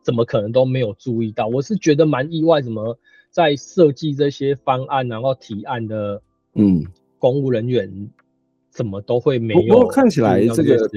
[0.03, 1.47] 怎么可能都没有注意到？
[1.47, 2.99] 我是觉得蛮意外，怎么
[3.31, 6.23] 在设计这些方案然后提案的，
[6.55, 6.83] 嗯，
[7.19, 8.09] 公务人员
[8.71, 9.75] 怎么都会没有？
[9.75, 10.91] 不过看起来这个。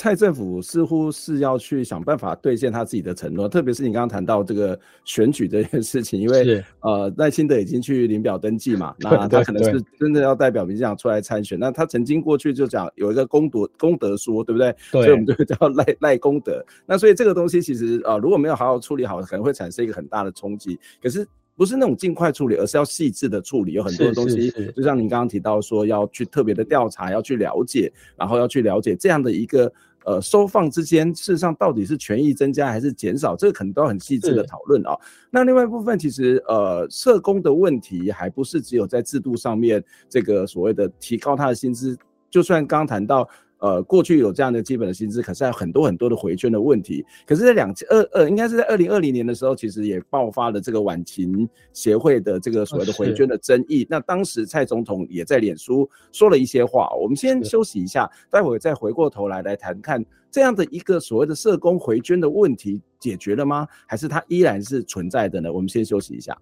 [0.00, 11.58] 蔡政府似乎是要去想办法兑现他自己的承诺，特别是你刚刚谈到这个选举这件事情，因为呃赖清德已经去领表登记嘛， 那他可能是真的要代表民进党出来参选。
[11.58, 14.74] 那他曾经过去就讲有一个功德功德说，对不对？
[14.90, 16.64] 对，所以我们就叫赖赖功德。
[16.86, 20.80] 那所以这个东西其实呃如果没有好好处理好，可能会产生一个很大的冲击。
[21.02, 29.70] 可是不是那种尽快处理，而是要细致的处理，有很多的东西，就像您刚刚提到说要去特别的调查，要去了解，然后要去了解这样的一个。
[30.04, 34.96] 呃，收放之间，事实上到底是权益增加还是减少，这个可能都很细致的讨论啊。
[35.30, 41.96] 那另外一部分，其实呃，社工的问题还不是只有在制度上面，这个所谓的提高他的薪资。
[42.30, 43.28] 就算刚刚谈到
[43.60, 47.04] 呃，过去有这样的基本的薪资，可是还有很多很多的回捐的问题。
[47.26, 53.86] 可是，在两千二二，应该是在二零二零年的时候，其实也爆发了这个晚晴协会的这个所谓的回捐的争议。
[53.88, 56.90] 那当时蔡总统也在脸书说了一些话。
[57.00, 63.66] 我们先休息一下，待会再回过头来来谈看这样的一个所谓的社工回捐的问题解决了吗？
[63.86, 65.52] 还是它依然是存在的呢？
[65.52, 66.36] 我们先休息一下。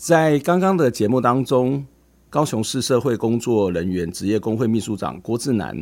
[0.00, 1.86] 在刚刚的节目当中，
[2.30, 5.76] 高雄市社会工作人员职业工会秘书长郭志南，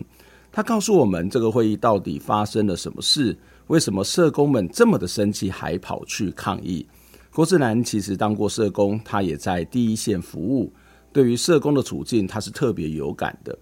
[0.51, 3.39] 他告诉我们这个会议到底发生了什么事？
[3.69, 6.85] 为什么社工们这么的生气，还跑去抗议？
[7.33, 10.73] 郭志南其实当过社工，他也在第一线服务，
[11.13, 13.57] 对于社工的处境，他是特别有感的。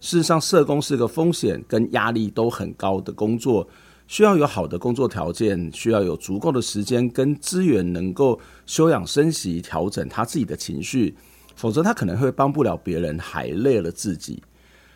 [0.00, 3.68] 事实上，社工是个风险跟压力都很高的工作。
[4.08, 11.14] 需要有好的工作条件，需要有足够的时间跟资源，能够休养生息，调整他自己的情绪，
[11.54, 14.42] 否则他可能会帮不了别人，还累了自己。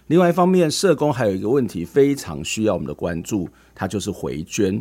[0.07, 4.81] 另外一方面，社工还有一个问题非常需要我们的关注，它就是回捐。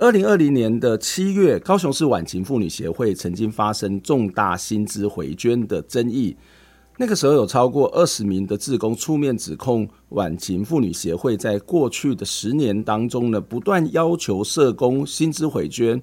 [0.00, 6.34] 二零二零年的七月，高雄市晚晴妇女协会曾经发生重大薪资回捐的争议。
[7.00, 16.02] 那个时候有超过二十名的志工出面指控晚晴妇女协会在过去的十年当中呢，不断要求社工薪资回捐，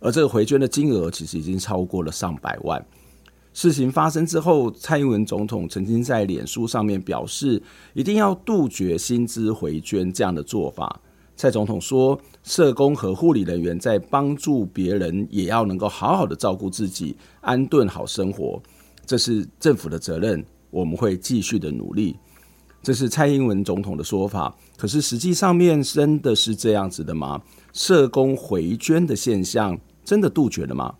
[0.00, 2.82] 而这个回捐的金额其实已经超过了上百万。
[3.52, 11.02] 事情发生之后，蔡英文总统曾经在脸书上面表示，一定要杜绝薪资回捐这样的做法。
[11.36, 18.58] 蔡总统说，社工和护理人员在帮助别人，也要能够好好的照顾自己，安顿好生活。
[19.06, 22.16] 这是政府的责任，我们会继续的努力。
[22.82, 27.42] 这是蔡英文总统的说法，可是实际上面真的是这样子的吗？
[27.72, 30.94] 社工回捐的现象真的杜绝了吗？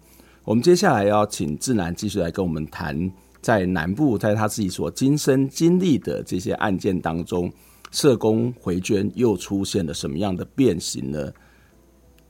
[0.45, 3.11] 我们接下来要请志南继续来跟我们谈，
[3.41, 7.51] 在南部，在他自己所亲身经历的这些案件当中，
[7.91, 11.33] 社工回捐又出现了什么样的变形呢？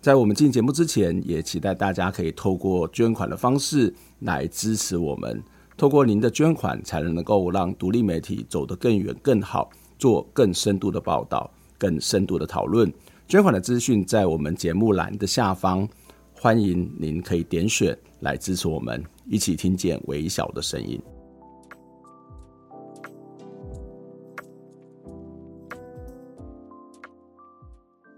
[0.00, 5.42] 在我们进节目之前，也期待大家可以透过捐款的方式来支持我们。
[5.80, 12.92] 透过您的捐款，才能够让独立媒体走得更远、更好，做更深度的报道、更深度的讨论。
[13.26, 15.88] 捐款的资讯在我们节目栏的下方，
[16.34, 21.00] 欢迎您可以点选来支持我们，一起听见微小的声音。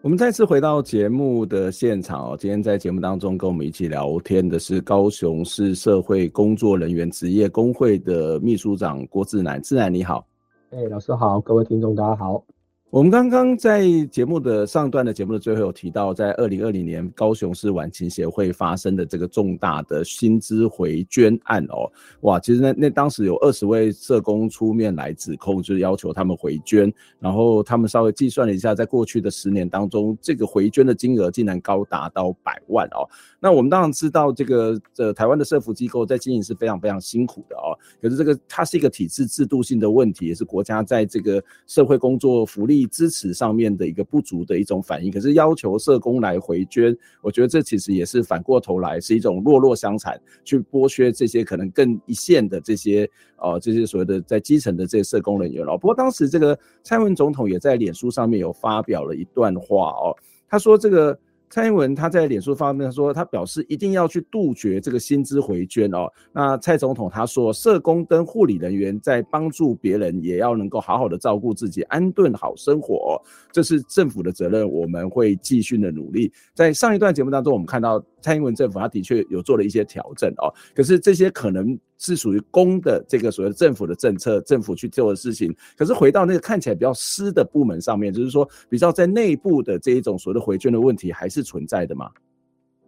[0.03, 10.27] 我们再次回到节目的现场哦，今天在节目当中跟我们一起聊天的是高雄市社会工作人员职业工会的秘书长郭志南，志南你好。
[10.71, 12.45] 哎，老师好，各位听众大家好。
[12.93, 33.09] 我们刚刚在节目的上段的节目的最后有提到，在二零二零年高雄市晚晴协会发生的这个重大的薪资回捐案哦，哇，其实那那当时有二十位社工出面来指控，就是要求他们回捐，然后他们稍微计算了一下，在过去的十年当中，这个回捐的金额竟然高达到百万哦。
[33.41, 42.82] 那我们当然知道，这个呃台湾的社福机构在经营是非常非常辛苦的哦，可是这个它是一个体制制度性的问题，也是国家在这个社会工作福利。
[42.87, 55.77] 支持上面的一个不足的一种反应，可是要求社工来回捐，我觉得这其实也是反过头来是一种弱弱相残，去剥削这些可能更一线的这些呃这些所谓的在基层的这些社工人员了。
[55.79, 60.17] 不过当时这个蔡文总统也在脸书上面有发表了一段话哦，
[60.49, 61.19] 他说这个。
[61.53, 66.11] 蔡英文他在脸书方面说，他表示一定要去杜绝这个薪资回捐哦。
[66.33, 73.21] 那蔡总统他说，社工跟护理人员在帮助别人，也要能够好好的照顾自己，安顿好生活，
[73.53, 76.33] 这是政府的责任，我们会继续的努力。
[76.55, 81.79] 在上一段节目当中，我们看到蔡英文政府他的确有做了一些调整哦，可是这些可能。
[82.05, 85.55] 是属于公的这个所谓的政府的政策，政府去做的事情。
[85.77, 92.11] 可是回到那个看起来比较私的部门上面，就是说比较在内部的这一种所谓的回捐的问题，还是存在的吗？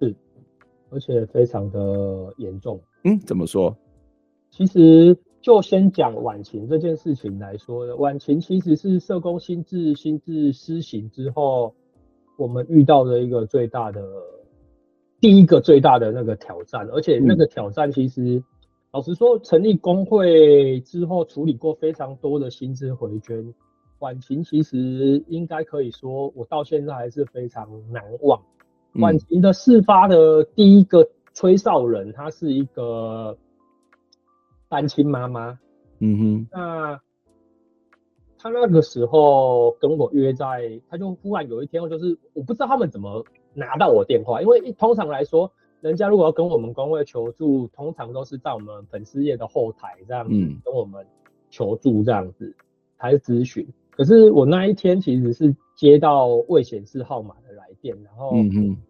[0.01, 0.13] 是，
[0.91, 2.83] 而且非常的严重。
[3.05, 3.73] 嗯，怎么说？
[4.51, 11.73] 其实就先讲晚晴这件事情来说，晚晴其实是社工新制新制施行之后，
[12.37, 14.03] 我们遇到的一个最大的
[15.25, 18.45] 第一个最大的那个挑战，而且那个挑战其实。
[18.93, 23.55] 老实说，成立工会之后，处理过非常多的薪资回捐，
[24.01, 28.39] 晚晴其实应该可以说，我到现在还是非常难忘。
[28.97, 33.35] 晚晴的事发的第一个吹哨人，她是一个
[34.69, 35.59] 单亲妈妈。
[36.01, 37.01] 嗯哼，那
[38.37, 45.51] 她那个时候跟我约在，她就忽然有一天，就是我不知道他们怎么拿到我电话，因为通常来说。
[45.81, 50.33] 人家如果要跟我们工会求助，通常都是在我们粉丝页的后台这样子
[50.65, 51.07] 跟我们
[51.51, 52.57] 求助这样子，
[52.97, 53.69] 还是咨询。
[53.91, 58.33] 可是我那一天其实是接到未显示号码的来电，然后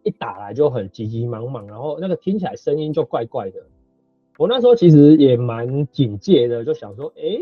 [0.04, 3.60] 一打来就很急急忙忙，然后那个听起来声音就怪怪的。
[4.38, 7.40] 我那时候其实也蛮警戒的，就想说，哎、欸，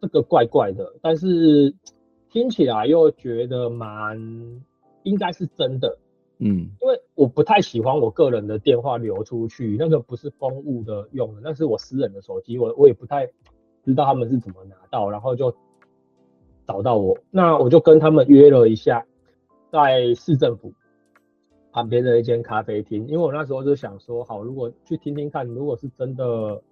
[0.00, 1.72] 这个怪怪的，但是
[2.28, 4.18] 听起来又觉得蛮
[5.04, 5.96] 应该是真的。
[6.44, 13.26] 嗯，因为我不太喜欢我个人的电话流出去，那个不是公务的用的，那是我私人的手机，我我也不太
[13.84, 15.54] 知道他们是怎么拿到，然后就。
[16.64, 19.04] 找到我，那我就跟他们约了一下，
[19.72, 20.72] 在市政府
[21.72, 26.62] 旁边的一间咖啡厅，因为我那时候就想说，好，如果去听听看，如果是真的，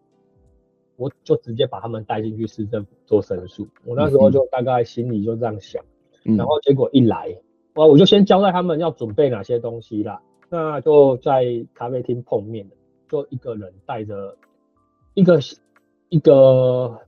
[0.96, 3.66] 我就直接把他们带进去市政府做申诉。
[3.85, 5.85] 我那时候就大概心里就这样想，
[6.22, 7.37] 然后结果一来，
[7.74, 12.68] 哇，我就先交代他们要准备哪些东西啦，那就在咖啡厅碰面，
[13.09, 14.37] 就一个人带着
[15.14, 15.38] 一个
[16.09, 17.00] 一个。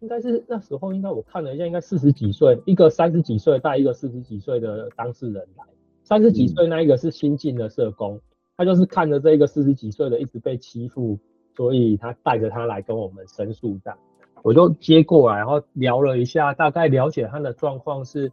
[0.00, 5.64] 应该是那时候，应该我看了一下，应该四十几岁，一个三十几岁带一个四十几岁的当事人来。
[6.04, 8.20] 三十几岁那一个是新进的社工，
[8.56, 11.18] 他就是看着这一个四十几岁的一直被欺负，
[11.56, 13.98] 所以他带着他来跟我们申诉这样。
[14.44, 18.30] 我就接过来，然后聊了一下，大概了解他的状况是，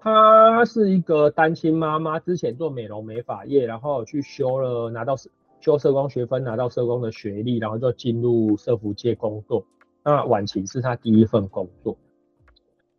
[0.00, 5.14] 他是一个单亲妈妈，之前做美容美发业，然后去修了拿到
[5.60, 9.64] 修社工学分，拿到社工的学历，然后就进入社福界工作。
[10.02, 11.96] 那晚晴是她第一份工作，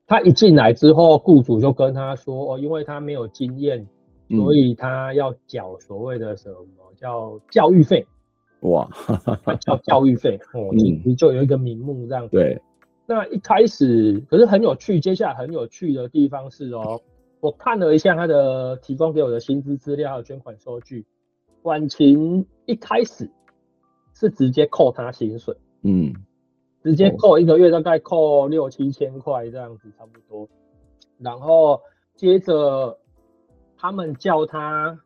[0.06, 3.88] 她一进来之后，雇主就跟她说：“哦，因为她没有经验，
[4.30, 8.06] 所以她要缴所谓的什么叫教育费。”
[8.62, 8.88] 哇，
[9.60, 12.38] 叫教育费哦，你就有一个名目这样子。
[12.38, 12.62] 对，
[13.14, 17.02] 那一开始可是很有趣，接下来很有趣的地方是哦，
[17.42, 21.06] 我看了一下他的提供给我的薪资资料还有、捐款收据，
[21.64, 23.30] 晚晴一开始
[24.14, 26.14] 是直接扣他薪水，嗯。
[26.84, 30.50] 直接扣一个月，大概扣六七千块这样子差不多，
[31.20, 31.80] 然后
[32.16, 32.98] 接着
[33.78, 35.00] 他们叫他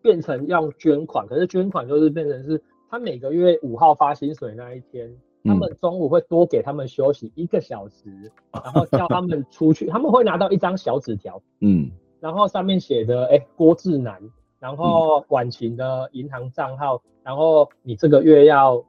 [0.00, 5.12] 变成要捐款，可是捐款就是变成是他每个月五号发薪水那一天，
[5.48, 14.20] 他们中午会多给他们休息一个小时，然后叫他们出去，他们会拿到一张小纸条，嗯，然后上面写的哎郭志南，
[14.60, 18.84] 然后晚晴的银行账号，然后你这个月要。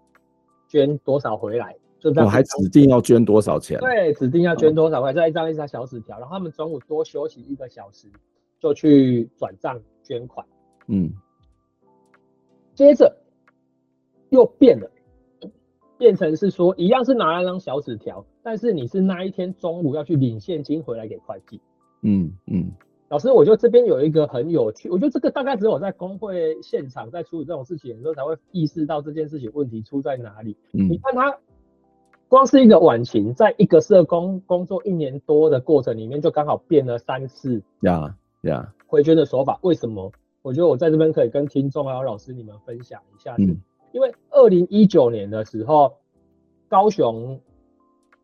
[0.71, 1.75] 捐多少回来？
[1.99, 2.27] 就这样。
[2.27, 3.79] 我还指定要捐多少钱？
[3.79, 8.07] 对，指定要捐多少块，再一张一张小纸条，然后他们中午多休息一个小时，
[8.59, 10.45] 就去转账捐款。
[10.85, 11.11] 嗯，
[12.75, 13.11] 接着
[14.29, 14.87] 又变了，
[15.99, 21.61] 变成是说一样是拿了张小纸条，但是你是那一天中午要去领现金回来给会计。
[22.01, 22.71] 嗯嗯。
[23.09, 30.55] 老师，我觉得这边有一个很有趣，我觉得这个大概只有在工会现场在处理这种事情的时候才会意识到这件事情问题出在哪里。
[30.73, 31.35] 嗯，你看他
[32.27, 37.61] 光是一个晚晴，在一个社工工作一年多的过程里面，就刚好变了三次。
[37.81, 40.11] 呀呀，回捐的手法为什么？
[40.43, 43.35] 我觉得我在这边可以跟听众还有老师你们分享一下。
[43.39, 43.59] 嗯，
[43.91, 45.97] 因为二零一九年的时候，
[46.67, 47.39] 高雄。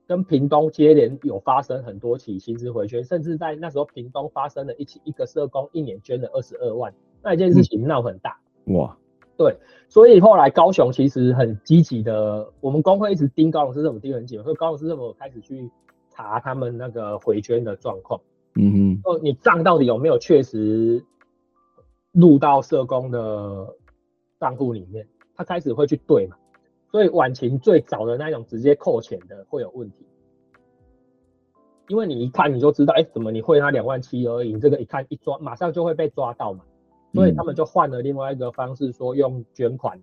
[0.07, 8.37] 跟屏东接连有发生很多起薪资回捐，甚至在那时候屏东发生了一起一个社工一年捐了二十二万，那一件事情闹很大。
[8.65, 8.95] 嗯、哇，
[9.35, 9.57] 对，
[9.89, 15.71] 所以后来高雄其实很积极的，我们工会一直盯高雄市政府盯很紧，所以高雄市政府开始去
[16.11, 18.21] 查他们那个回捐的状况。
[18.53, 21.03] 嗯哼，哦，你账到底有没有确实
[22.11, 23.75] 入到社工的
[24.39, 25.07] 账户里面？
[25.35, 26.37] 他开始会去对嘛？
[26.91, 30.05] 所以晚晴最早的那种直接扣钱的会有问题，
[31.89, 34.53] 因为你一看你就知道，哎、欸，怎么你汇他两万七而已？
[34.53, 36.63] 你这个一看一抓，马上就会被抓到嘛。
[37.13, 40.01] 所以他们就换了另外一个方式，说用捐款，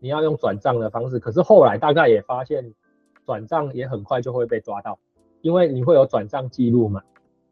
[0.00, 1.18] 你要用转账的方式。
[1.18, 2.74] 可是后来大概也发现，
[3.26, 4.98] 转账也很快就会被抓到，
[5.40, 7.02] 因为你会有转账记录嘛。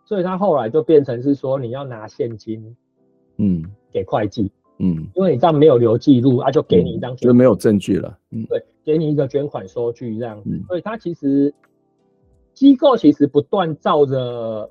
[0.05, 2.77] 所以他后来就变成是说，你要拿现金，
[3.37, 4.45] 嗯，给会计。
[4.45, 4.62] 嗯，
[5.15, 8.19] 因为你这样没有留记录，啊，就给你一张，就没有证据了。
[8.33, 10.51] 嗯，对，给你一个捐款收据这样子。
[10.51, 11.55] 嗯，所以他其实
[12.53, 14.69] 机构其实不断照着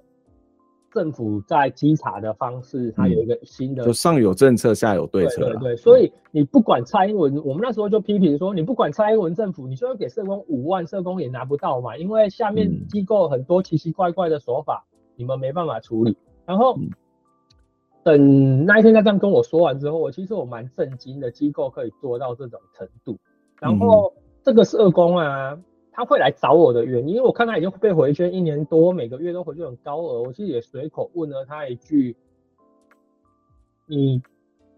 [0.91, 5.45] 政府在稽查的方式，它有一个新的，就上有政策，下有对策。
[5.45, 14.85] 对对对，所以你不管蔡英文，我们那时候就批评说，你不管蔡英文政府，你就要给社工五万，社工也拿不到嘛，因为下面机构很多奇奇怪怪的手法，
[15.15, 16.17] 你们没办法处理。
[16.45, 16.77] 然后。
[18.03, 23.17] 等那一天他这样跟我说完之后，我其实我蛮震惊的，机构可以做到这种程度。
[23.59, 25.59] 然后这个社工啊，
[25.91, 30.23] 他会来找我的原因，因为我看他已经被回捐一年多，每个月都回捐很高额。
[30.23, 32.15] 我其实也随口问了他一句
[33.85, 34.21] ：“你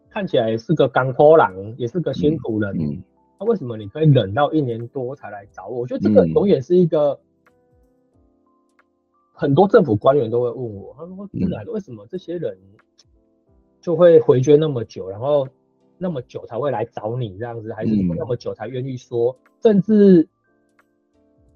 [0.10, 3.04] 看起来也是个甘苦人，也是个辛苦人，那、嗯嗯
[3.38, 5.80] 啊、为什么你可以忍到一年多才来找我？
[5.80, 7.20] 我觉得这个永远是一个。
[9.36, 12.56] 很多政府官员都会问我，他说：“自然为什么这些人
[13.84, 15.48] 就会回捐那么久，然后
[15.98, 20.28] 那么久才会来找你这样子，还是那么久才愿意说？”甚至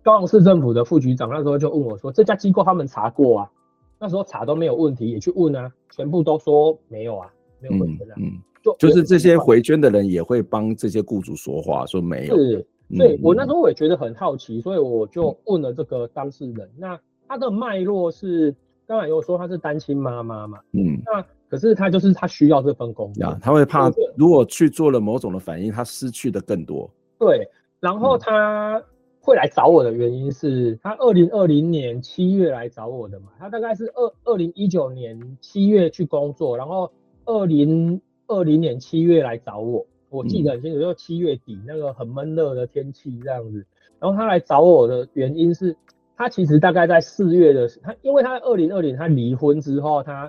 [0.04, 3.52] 高雄市政府的副局长那时候就问我说：“这家机构他们查过啊？
[3.98, 8.16] 那时候查都没有问题，也去问啊，全部都说没有啊，没有回捐啊。
[8.18, 12.36] 嗯”嗯，就就是这些回捐的人也会帮这些雇主说话，说没有。
[12.36, 16.70] 是，所以我那时候我也觉得很好奇，所以我就问了这个当事人。
[16.78, 18.54] 那他的脉络是，
[18.86, 26.90] 刚才有说他是单亲妈妈嘛，嗯，那可是他就是他需要这份工作，他会怕如果去做了某种的反应，他失去的更多。
[27.18, 27.48] 对，
[27.80, 28.82] 然后他
[29.20, 36.92] 会来找我的原因是他二零二零年七月来找我的嘛，他大概是二二零一九年七月去工作，然后
[37.26, 43.66] 二零二零年七月来找我，我记得很清楚，就七月底那个很闷热的天气这样子，
[44.00, 45.76] 然后他来找我的原因是。
[46.20, 50.28] 他其实大概在四月的时候，他因为他二零二零他离婚之后，他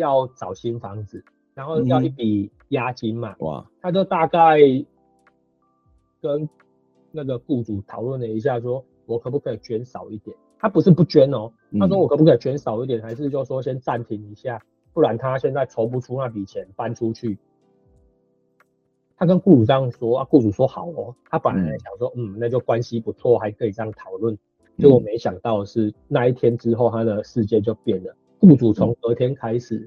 [0.00, 1.22] 要找新房子，
[1.54, 4.58] 然后要一笔押金嘛，嗯、哇，他就大概
[6.20, 6.48] 跟
[7.12, 10.36] 那个雇主讨论了一下，说我可不可以捐少一点？
[10.58, 14.60] 他不是不捐哦，他说我可不可以捐少一点，还是就说先暂停一下，
[14.92, 17.38] 不然他现在筹不出那笔钱搬出去。
[19.16, 24.36] 他跟雇主这样说啊，雇主说好哦，他本来想说嗯，那就关系不错，还可以这样讨论。
[24.78, 28.16] 结果没想到是那一天之后，他的世界就变了。
[28.40, 29.86] 雇主从隔天开始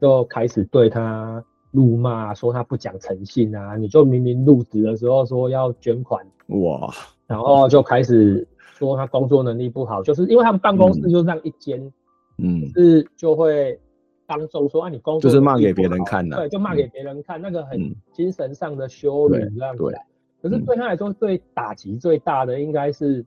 [0.00, 3.76] 就开始对他辱骂，说他不讲诚信啊！
[3.76, 6.92] 你就明明入职的时候说要捐款，哇，
[7.26, 11.92] 然后就开始说他工作能力不好，就是因为他们办公室就这样一间，
[12.38, 13.78] 嗯，是就会
[14.26, 19.82] 当众说啊，你工作就是骂给别人看的，对，就骂给别人看，那个很精神上的羞辱这样子。
[19.82, 19.94] 对，
[20.42, 23.24] 可是对他来说，最打击最大的应该是。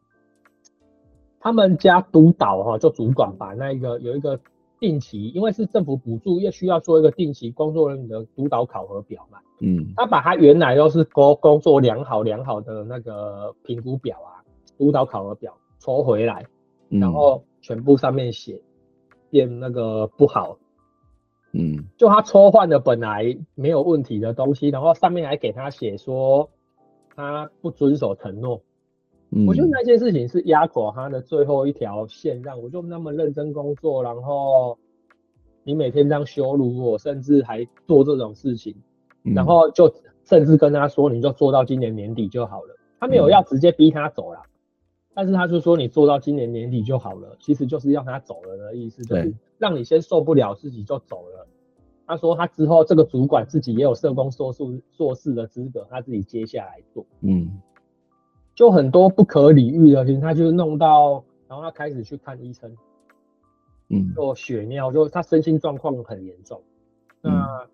[1.39, 4.39] 他们家督导哈，就主管把那个有一个
[4.79, 9.39] 定期，因为是政府补助，又需要做一个定期工作人员的督导考核表嘛。
[9.59, 14.43] 嗯，他把他原来都是工工作良好良好的那个评估表啊，
[14.77, 16.45] 督导考核表抽回来，
[16.89, 18.61] 然后全部上面写
[19.29, 20.57] 变那个不好。
[21.53, 26.49] 嗯，就他抽换的本来没有问题的东西，然后上面还给他写说
[27.15, 28.61] 他不遵守承诺。
[29.45, 34.78] 我觉得那件事情是压垮他的最后一条线，让我就那么认真工作，然后
[35.63, 38.73] 你每天这样羞辱我，甚至还做这种事情，
[39.23, 42.75] 然后就甚至跟他说，你就做到今年年底就好了。
[43.01, 44.41] 他没有要直接逼他走啦，
[45.13, 51.45] 但是他就说你做到今年年底就好了，其实就是要他走了的意思，就是让你先受不了自己就走了。
[52.07, 54.63] 他说他之后这个主管自己也有社工硕士
[54.93, 57.05] 硕士的资格，他自己接下来做。
[57.19, 57.59] 嗯。
[58.57, 62.75] 就很多不可理喻的事情，他就弄到，然后他开始去看医生，
[63.89, 66.59] 嗯，做血尿，就他身心状况很严重。
[67.21, 67.67] 嗯、那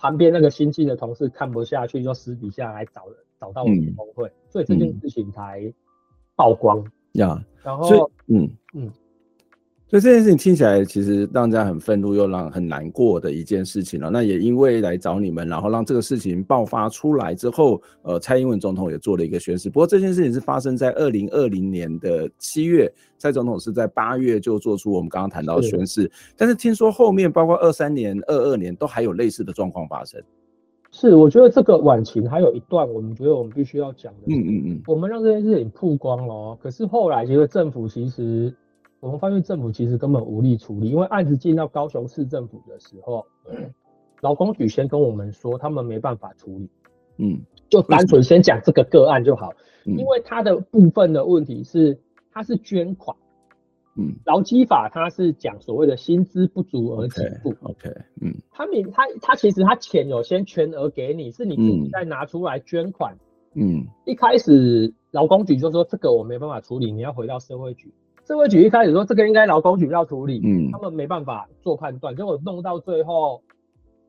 [0.00, 3.04] 旁边那个新进的同事看不下去，就私底下来找，
[3.38, 5.72] 找到我们工会，嗯、所以这件事情才
[6.34, 7.38] 曝光呀。
[7.38, 8.92] 嗯、然后，嗯嗯。
[9.86, 14.10] 嗯所以这件事情听起来其实让人家很愤怒又让很难过的一件事情了。
[14.10, 19.70] 那也因为来找你们，然后让这个事情爆发出来之后，呃，蔡英文总统也做了一个宣誓。
[19.70, 26.10] 不过这件事情是发生在二零二零年的七月，蔡总统是在八月就做出我们刚刚谈到的宣示。
[26.36, 30.20] 但是听说后面包括二三年、二二年都还有类似的状况发生。
[30.90, 34.20] 是，我觉得这个晚晴还有一段，我们觉得我们必须要讲的。
[34.26, 38.52] 嗯嗯嗯，我们让这件事情曝光了，可是后来其实政府其实。
[39.04, 43.26] 我们发现政府其实根本无力处理，因为案子进到高雄市政府的时候，
[44.22, 46.70] 劳工局先跟我们说他们没办法处理，
[47.18, 47.38] 嗯，
[47.68, 49.52] 就单纯先讲这个个案就好，
[49.84, 52.00] 因为它的部分的问题是
[52.32, 53.14] 它是捐款，
[53.98, 57.90] 嗯，劳基法它是讲所谓的薪资不足而给付，OK，
[58.22, 63.14] 嗯，他明他他其实他钱有先全额给你，是你自己再拿出来捐款，
[63.52, 67.92] 嗯，一开始劳工局就说这个我没办法处理，你要回到社会局。
[68.26, 73.42] 社会局一开始说这个应该劳工局要处理，嗯，他们没办法做判断，结果弄到最后，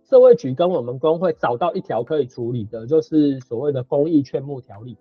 [0.09, 4.97] 社会局跟我们工会找到一条可以处理的，就是所谓的公益劝募条例，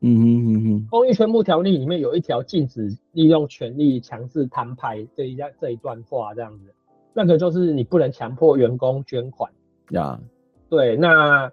[0.00, 6.72] 嗯哼嗯哼，公益劝募条例里面有一条禁止利用权力强制摊派这一这一段话这样子，
[7.14, 9.50] 那个就是你不能强迫员工捐款。
[9.90, 10.20] 呀，
[10.68, 11.50] 对，那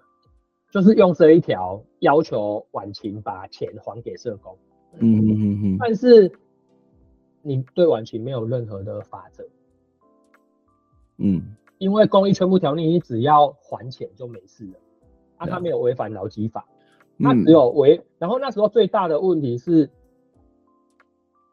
[0.72, 4.55] 就是用这一条要求晚晴把钱还给社工，
[4.99, 6.32] 嗯哼嗯哼，但是。
[7.42, 9.44] 你对晚晴没有任何的法则，
[11.18, 14.80] 嗯，因为公益全部条例，你只要还钱就没事了，
[15.38, 16.66] 啊，他没有违反劳基法，
[17.20, 19.90] 他只有违，然后那时候最大的问题是，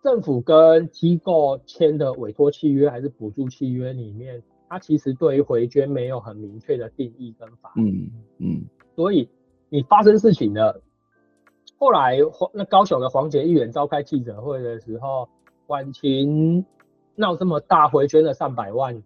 [0.02, 8.64] 政府跟机构签的委托契约还是补助契约里面，它其实对于回捐没有很明确的定义跟法，嗯嗯，
[8.94, 9.28] 所以
[9.68, 10.80] 你发生事情了，
[11.78, 12.18] 后来
[12.52, 15.28] 那高雄的黄杰议员召开记者会的时候，
[15.66, 16.64] 婉晴
[17.14, 19.02] 闹这么大，回捐了上百万。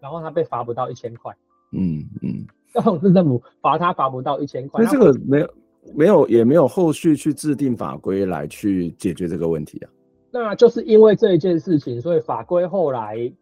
[0.00, 1.32] 然后他被罚不到一千块，
[1.70, 2.44] 嗯嗯，
[2.74, 5.54] 高雄市政府罚他罚不到一千块，那这个没有
[5.94, 9.90] 没有也没有后续去制定法规来去解决这个问题啊？
[10.32, 13.32] 那就是因为这一件事情，所以法规后来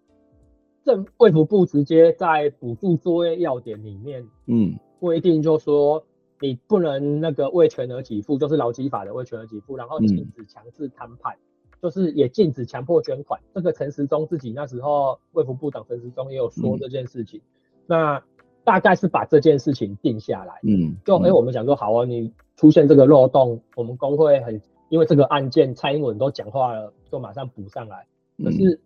[0.85, 6.05] 政卫福部直接在补助作业要点里面，嗯，规定就说
[6.41, 11.31] 你不能那个为全额给付，就是劳基法的为全额给付，然后禁止强制摊派。
[11.33, 11.49] 嗯
[11.83, 17.43] 就是也禁止强迫捐款，这个陈时中自己那时候卫福部长陈时中也有说这件事情，嗯、
[17.87, 18.23] 那
[18.65, 24.61] 大概是把这件事情定下来，嗯，就哎、欸、我们想说好啊，你出现这个漏洞，我们工会很
[24.91, 28.07] 因为这个案件蔡英文都讲话了，就马上补上来，
[28.45, 28.79] 可是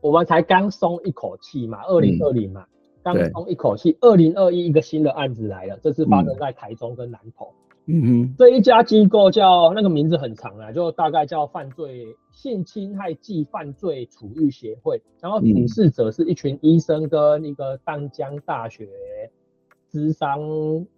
[0.00, 2.66] 我们才刚松一口气嘛，二零二零嘛，
[3.02, 7.46] 刚松一口气，二零二一一个新的案子来了，这次发生在台中跟南投。
[7.46, 18.88] 嗯嗯哼，这一家机构叫那个名字很长啊，就大概叫犯罪性侵害暨犯罪处遇协会，然后主事者是一群医生跟一个淡江大学
[19.88, 20.40] 资商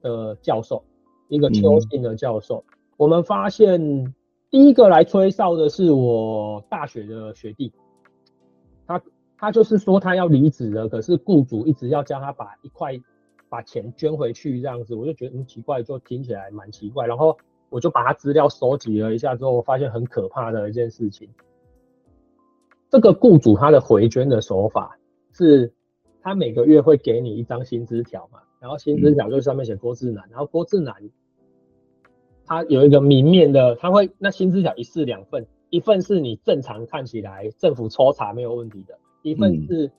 [0.01, 0.82] 的教授，
[1.28, 2.64] 一个邱姓的教授。
[2.97, 4.14] 我们发现
[4.51, 7.70] 第一个来吹哨的是我大学的学弟，
[8.86, 9.03] 他
[9.36, 12.99] 他就是说他要离职了，可是雇主一直要叫他把一块。
[13.49, 17.07] 把钱捐回去这样子，我就觉得很奇怪，就听起来蛮奇怪。
[17.07, 17.36] 然后
[17.70, 21.28] 我就把他资料收集了一下之后，我发现很可怕的一件事情。
[22.90, 24.99] 这个雇主他的回捐的手法
[25.32, 25.72] 是，
[26.22, 30.94] 他每个月会给你一张薪资条嘛，然后薪资条就上面写郭志南，然后郭志南
[32.46, 39.90] 他有一个明面的，他会那薪资条一式两份，一份是你正常看起来政府抽查没有问题的，一份是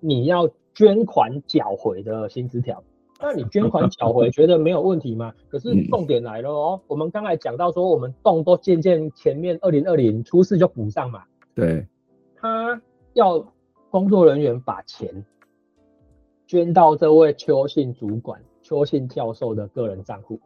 [0.00, 0.48] 你要。
[0.76, 2.84] 捐款缴回的薪资条，
[3.18, 5.32] 那你捐款缴回觉得没有问题吗？
[5.48, 11.24] 可是重点来了哦，我们刚才讲到说，我们洞都渐渐前面二零二零出事就补上嘛。
[11.54, 11.86] 对，
[12.36, 12.78] 他
[13.14, 13.42] 要
[13.88, 15.24] 工作人员把钱
[16.46, 20.38] 捐到这位邱姓主管、邱姓教授的个人账户。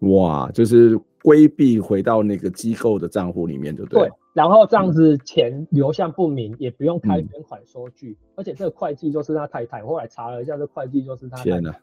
[0.00, 4.08] 哇，就是规避回到那个机构的账户里面，对不对？
[4.08, 4.12] 对。
[4.34, 9.82] 然后这样子钱流向不明，嗯、也不用开捐款收据，嗯、而且这个会计就是他太太。
[9.82, 11.50] 我后来查了一下，这会计就是他太太。
[11.50, 11.74] 天哪！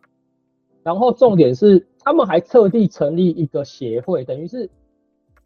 [0.84, 4.70] 然后重点是，他们还特地成立一个协会，等于是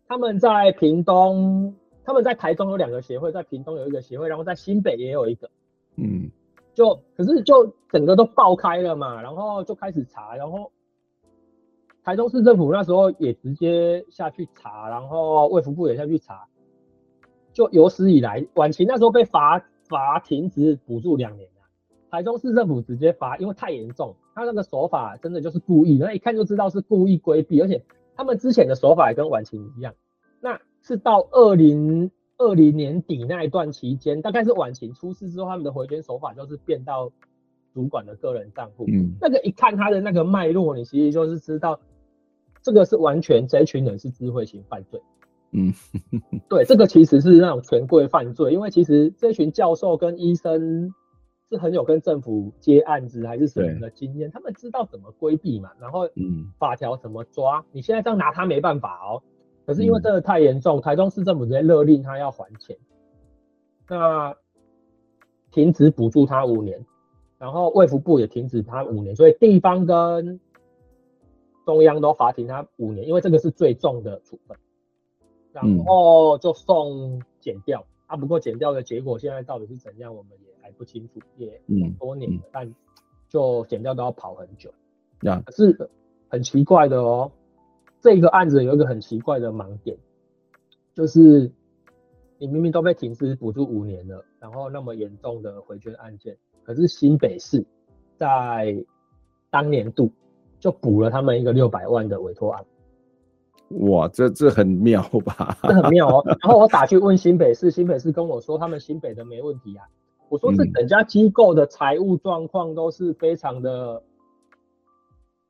[0.08, 1.74] 他们在屏东，
[2.04, 5.50] 他们在台中有两个协会，在屏东有一个协会，然后在新北也有一个。
[5.96, 6.30] 嗯。
[6.76, 10.72] 就可是就整个都爆开了嘛，然后就开始查，然后
[12.10, 16.48] 台中市政府那时候也直接下去查，然后卫福部也下去查。
[17.54, 21.62] 就有史以来，晚晴那时候被罚罚停职补助两年了，
[22.10, 27.80] 台中市政府直接罚，因为太严重，他那个手法真的就是故意，那一看就知道是故意规避，而且
[28.16, 29.94] 他们之前的手法也跟晚晴一样，
[30.42, 37.12] 那是到二零二零年底那一段期间，大概是晚晴出事之后，他们的回捐手法就是变到
[37.72, 41.80] 主管的个人账户，嗯，那个一看他的那个脉络，你其实就是知道，
[42.70, 45.02] 这个是完全这一群人是智慧型犯罪。
[45.54, 45.74] 嗯，
[46.48, 50.94] 对，这个其实是那种权贵犯罪，因为其实这群教授跟医生
[51.50, 59.24] 是很有跟政府接案子还是什么的经验，他们知道怎么规避嘛，然后嗯，法条怎么抓，你现在这样拿他没办法哦。
[59.66, 62.78] 可是因为这个太严重，台中市政府直接勒令他要还钱，
[63.90, 64.36] 那
[65.50, 66.86] 停止补助他五年，
[67.40, 70.40] 然后卫福部也停止他五年，所以地方跟
[71.66, 74.58] 中央都罚停他五年，因为这个是最重的处分。
[75.52, 82.76] 然后就送减掉、嗯、啊，不过减掉的结果现在到底是怎样，我们也还不清楚，也很多年了，嗯嗯、但
[83.30, 84.72] 就减掉都要跑很久。
[85.22, 85.90] 嗯、可是
[86.28, 87.32] 很奇怪的哦，
[88.00, 89.98] 这个案子有一个很奇怪的盲点，
[90.94, 91.52] 就是
[92.38, 97.66] 你明明都被停职补助五年了，然后那么严重的回捐案件，可是新北市
[98.18, 98.86] 在
[99.50, 100.12] 当年度
[100.60, 102.66] 就补了他们一个六百万的委托案。
[103.82, 105.56] 哇，这这很妙吧？
[105.64, 106.24] 这很妙哦。
[106.26, 109.86] 然后我打去问新北市，新北市跟我说他们新北的没问题啊。
[110.28, 114.02] 我说是整家机构的财务状况都是非常的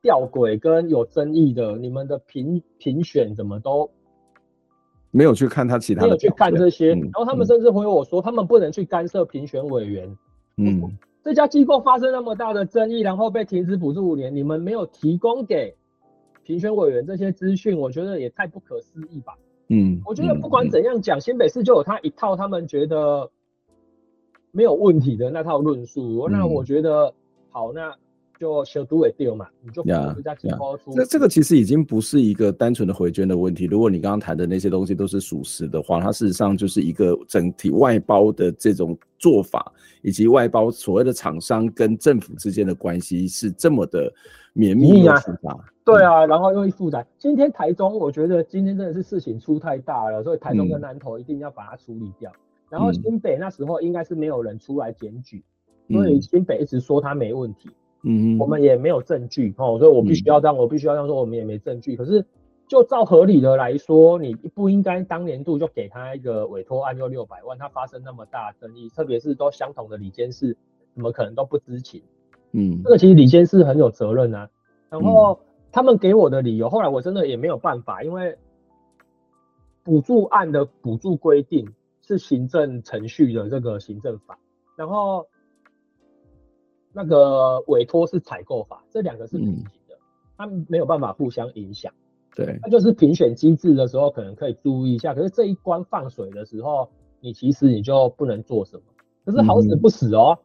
[0.01, 1.77] 吊诡跟有争议的。
[1.77, 3.89] 你们的评评选怎么都
[5.11, 6.93] 没有去看他其他的，没有去看这些。
[6.93, 10.17] 嗯、然后他们甚至回我说，他们不能去干涉评选委员。
[10.57, 10.97] 嗯，
[11.29, 15.75] 这家机构发生那么大的争议，然后被停止补助五年，你们没有提供给
[16.43, 19.37] 评选委员这些资讯，我觉得也太不可思议吧。
[19.67, 23.29] 嗯，我觉得不管怎样讲，新北市就有他一套他们觉得
[24.49, 26.19] 没有问题的那套论述。
[26.21, 27.13] 嗯、那我觉得
[27.51, 27.95] 好，那。
[28.39, 30.93] 就小赌也丢嘛，你就把这家钱包出。
[30.93, 33.65] 这这个其实已经不是一个单纯的回捐的问题。
[33.65, 39.69] 如果你刚刚谈的那些东西都是属实的话，它事实上就是一个整体外包的这种做法，
[40.01, 44.09] 以及外包所谓的厂商跟政府之间的关系是这么的
[44.53, 45.59] 绵密又复杂。
[45.83, 47.05] 对啊，然后又一复杂。
[47.17, 52.31] 今天台中，我觉得今天真的是事情出太大了，所以台中跟南投一定要把它处理掉。
[52.31, 55.43] 嗯、然后新北那时候应该是没有人出来检举，
[55.89, 57.69] 嗯、所以新北一直说他没问题。
[58.03, 61.97] 嗯，我们也没有证据哦，所以我必须要这样，我必须要这样说，我们也没证据。
[61.97, 62.25] 可是
[62.65, 70.55] 就照合理的来说，你不应该当年度就给他一个委托案，又六百万，他发生那么大争议，特别是都相同的李监事，
[70.93, 72.01] 怎么可能都不知情？
[72.53, 74.49] 嗯，这个其实李监事很有责任啊。
[74.89, 75.37] 然后
[75.69, 78.37] 他们给我的理由，后来我真的也没有办法，因为
[79.83, 81.67] 补助案的补助规定
[82.01, 84.39] 是行政程序的这个行政法，
[84.77, 85.27] 然后。
[86.91, 89.95] 那个委托是采购法，这两个是平行的，
[90.37, 91.93] 他们、嗯、没有办法互相影响。
[92.35, 98.83] 对，那就是评选机制的时候可能可以注意一下，可是这一关放水的时候，你其实你就不能做什么。
[99.25, 100.43] 可是好死不死哦，嗯、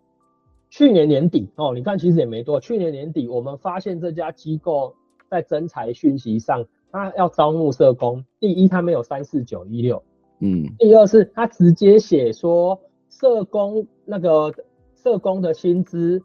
[0.71, 4.95] 去年年底哦，你看其实也没多，去年年底我们发现这家机构
[5.31, 10.03] 在征才讯息上，他要招募社工，第一他没有三四九一六，
[10.41, 12.79] 嗯，第二是他直接写说
[13.09, 14.53] 社工那个
[14.95, 16.23] 社工的薪资。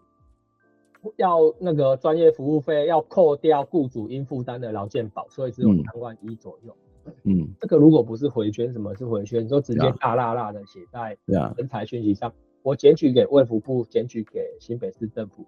[1.16, 6.76] 要那个专业服务费要扣掉雇主应负担的劳健保，所以只有三万一左右。
[7.24, 9.48] 嗯，这个如果不是回捐，什么是回捐？
[9.48, 11.18] 就直接大剌剌的写在
[11.56, 12.34] 人才讯息上。
[12.62, 15.46] 我检举给卫福部，检举给新北市政府，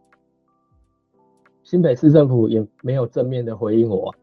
[1.64, 4.16] 新北市政府也没有正面的回应我。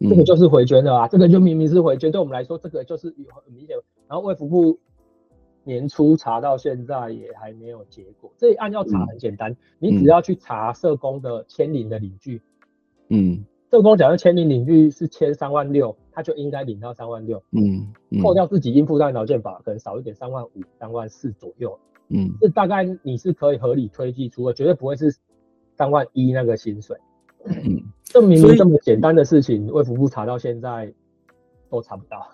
[0.00, 3.76] 这个就是回捐的啊，这个就明明是回捐，对我们来说，这个就是有很明显。
[4.06, 4.78] 然后卫福部。
[5.68, 8.32] 年初查到现在也还没有结果。
[8.38, 12.40] 这一案要查很简单，嗯、你只要去查社工的签领的领据。
[13.10, 17.42] 嗯，社工假如签领领据是签三万六，他就应该领到三万六。
[17.52, 17.86] 嗯，
[18.22, 21.78] 扣掉自己应负担劳健保，可能少一点三万五、三万四左右。
[22.08, 25.14] 嗯，这大概你是可以合理推计出的，绝对不会是
[25.76, 26.96] 三万一那个薪水。
[27.44, 30.90] 嗯， 这明明这么简单的事情，卫福部查到现在
[31.68, 32.26] 都查不到。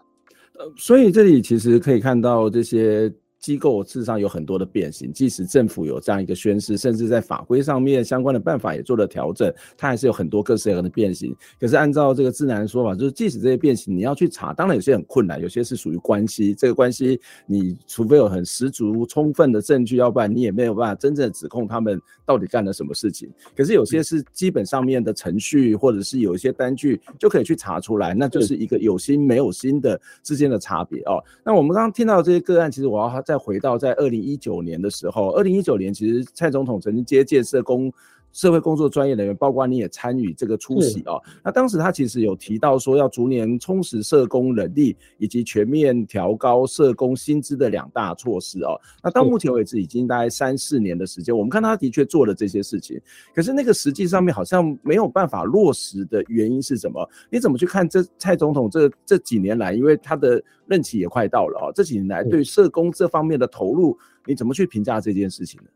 [0.57, 3.12] 呃，所以这里其实可以看到这些。
[3.45, 11.36] 机构事实上有很多的变形，即使政府有这样一个宣示，甚至在法规上面相关的办法也做了调整，它还是有很多各式各样的变形。
[11.61, 23.30] 可是按照这个自然的说法，就是即使这些变形你要去查，当然有些很困难，有些是属于关系，这个关系你除非有很十足充分的证据，要不然你也没有办法真正指控他们到底干了什么事情。
[23.55, 31.22] 可是有些是基本上面的程序，或者是有一些单据就可以去查出来，那就是一个有心没有心的之间的差别哦。
[31.45, 33.34] 那我们刚刚听到的这些个案，其实我要再。
[33.35, 37.93] 再回到在二零一九年的时候，二零一九年其实蔡总统曾经接见社工。
[38.35, 41.22] 社会工作专业人员，包括你也参与这个出席哦。
[41.43, 48.78] 那当时他其实有提到说，要逐年充实社工人力，以及全面调高社工薪资的两大措施哦。
[49.03, 53.01] 那到目前为止，已经大概三四年的时间，我们看他的确做了这些事情，
[53.32, 57.09] 可是那个实际上面好像没有办法落实的原因是什么？
[57.30, 65.68] 你怎么去看这蔡总统这这几年来，因为他的任期也快到了哦，这几年来对社工这方面的投入，你怎么去评价这件事情呢？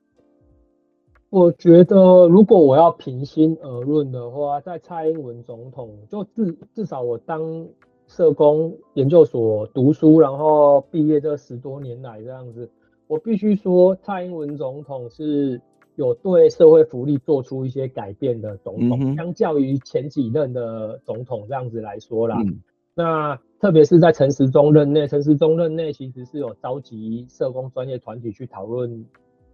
[1.30, 7.66] 我觉得，如果我要平心而论的话，在蔡英文总统就至至少我当
[8.06, 12.70] 社工研究所读书，然后毕业这十多年来这样子，
[13.06, 15.60] 我必须说，蔡英文总统是
[15.96, 22.42] 有对社会福利做出一些改变的总统，嗯、相较于前几任的总统这样子来说啦。
[22.46, 22.58] 嗯、
[22.94, 29.04] 那特别是在陈时中任内，陈时中任内其实是有召集社工专业团体去讨论。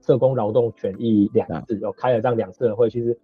[0.04, 3.18] 社工劳动权益两次有开了这样两次的会，其实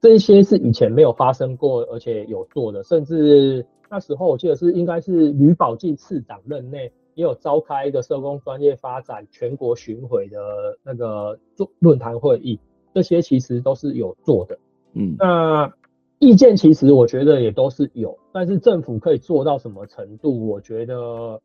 [0.00, 10.38] 这些是以前没有发生过，而且有做的，甚至那时候我记得是应该是吕宝进次长任内也有召开一个社工专业发展全国巡回的
[10.82, 12.60] 那个座论坛会议，
[12.94, 14.58] 这些其实都是有做的。
[14.92, 15.72] 嗯，那
[16.18, 21.40] 意见其实我觉得也都是有，但是政府可以做到什么程度，我觉得。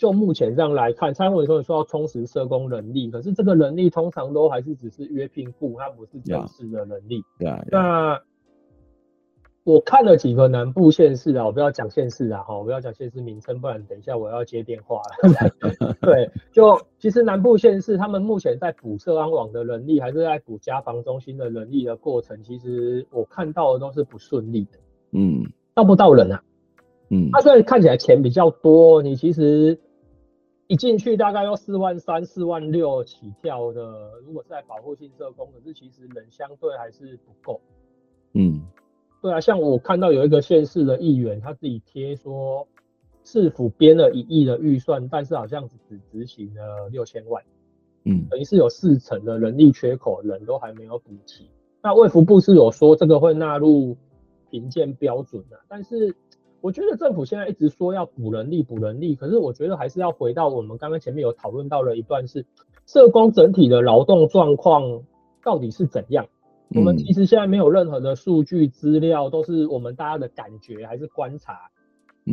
[0.00, 7.22] 就目前这样来看，蔡英文说说要充实社工能力，可是这个能力通常都还是只是约聘雇，它不是正式的能力。
[7.38, 7.62] 对啊。
[7.70, 8.18] 那
[9.62, 15.92] 我看了几个南部县市啊，我不要讲县市啊，哈，我不要讲县市名称，不然等一下我要接电话了。
[16.00, 24.78] 对，就其实南部县市他们目前在补社安网的能力，还是在补家防中心的能力的过程，其实我看到的都是不顺利的。
[25.12, 25.44] 嗯，
[25.74, 26.42] 到不到人啊？
[27.10, 29.78] 嗯，他虽然看起来钱比较多，你其实
[30.70, 37.60] 一进去大概要四万三、四万六起跳的，如果是在保护性社工，可是其实人相对还是不够。
[38.34, 38.62] 嗯。
[39.20, 42.68] 对啊，像我看到有一个县市的议员，他自己贴说，
[43.24, 47.42] 市府编了一亿的预算，但是好像只执行了六千万，
[48.04, 51.50] 嗯，等于是有四成的人力缺口，人都还没有补齐。
[51.82, 53.96] 那卫福部是有说这个会纳入
[54.50, 56.14] 评鉴标准的，但是
[56.60, 62.44] 我觉得政府现在一直说要补人力补人力，可是我觉得还是要回到我们刚刚前面有讨论到的一段是，
[62.86, 65.02] 社工整体的劳动状况
[65.44, 66.26] 到底是怎样？
[66.74, 71.58] 我们其实现在没有任何的数据资料，都是我们大家的感觉还是观察。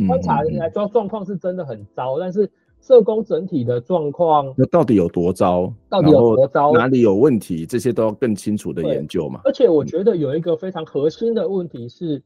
[0.07, 2.47] 观察来说状况是真的很糟，但是
[2.81, 5.73] 社工整体的状况，那到底有多糟？
[5.89, 6.71] 到底有多糟？
[6.73, 7.65] 哪里有问题？
[7.65, 9.41] 这些都要更清楚的研究嘛。
[9.45, 12.21] 而且我觉得有一个非常核心的问题是，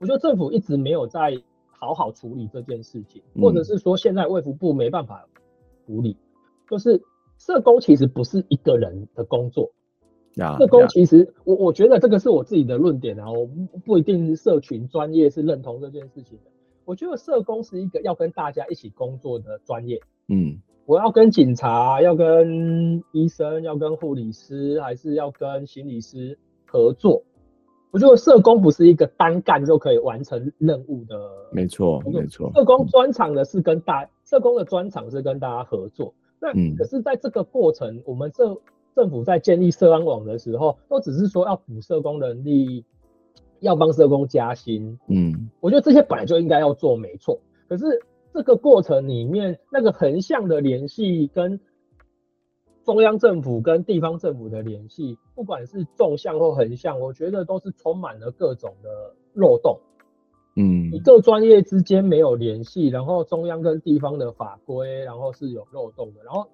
[0.00, 5.28] 我觉得政府一直没有在好好处理这件事情，或者是说现在卫福部没办法
[5.86, 6.16] 处理，
[6.70, 7.02] 就是
[7.38, 9.70] 社工其实不是一个人的工作。
[10.58, 16.50] 社工其实，我我觉得这个是我自己的论点啊，我不不一定是社群专业是认同这件事情的。
[16.86, 20.00] 我觉得社工是一个要跟大家一起工作的专业。
[20.28, 27.22] 嗯，我要跟警察，要跟医生，要跟护理师，还是要跟心理师合作。
[27.90, 31.16] 我觉得社工不是一个单干就可以完成任务的。
[31.52, 32.50] 没错，没错。
[32.54, 36.14] 社工专长的是跟大社工的专长是跟大家合作。
[36.40, 38.56] 那可是在这个过程，我们这。
[38.92, 42.84] 政府在建立社安网的时候，都只是说要补社工能力，
[43.60, 44.98] 要帮社工加薪。
[45.06, 47.38] 嗯，我觉得这些本来就应该要做，没错。
[47.68, 47.84] 可是
[48.34, 51.58] 这个过程里面，那个横向的联系跟
[52.84, 58.88] 中央政府跟地方政府的联系，不管是纵向或横向，我觉得都是充满了各种的
[59.34, 59.78] 漏洞。
[60.56, 66.46] 嗯，你各专业之间没有联系，然后中央跟地方的法规，然后是有漏洞的，然后。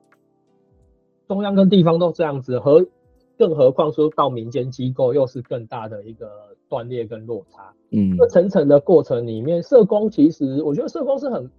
[1.29, 2.87] 中央跟地方都这样子，和
[3.37, 6.31] 更何况说到民间机构，又是更大的一个
[6.69, 7.75] 断裂跟落差。
[7.91, 11.51] 嗯，这层层的过程里面，社工其实我觉得社工是很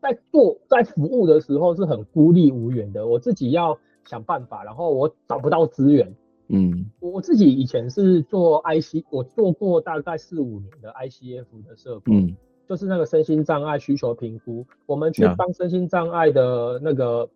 [0.00, 3.06] 在做在服务的时候是很孤立无援的。
[3.06, 6.14] 我自己要想办法，然后我找不到资源。
[6.48, 12.36] 嗯，我自己以前是做 IC，我做过大概四五年的 ICF 的社工，嗯，
[12.68, 17.28] 就是那个身心障碍需求评估，我们去帮身心障碍的那个。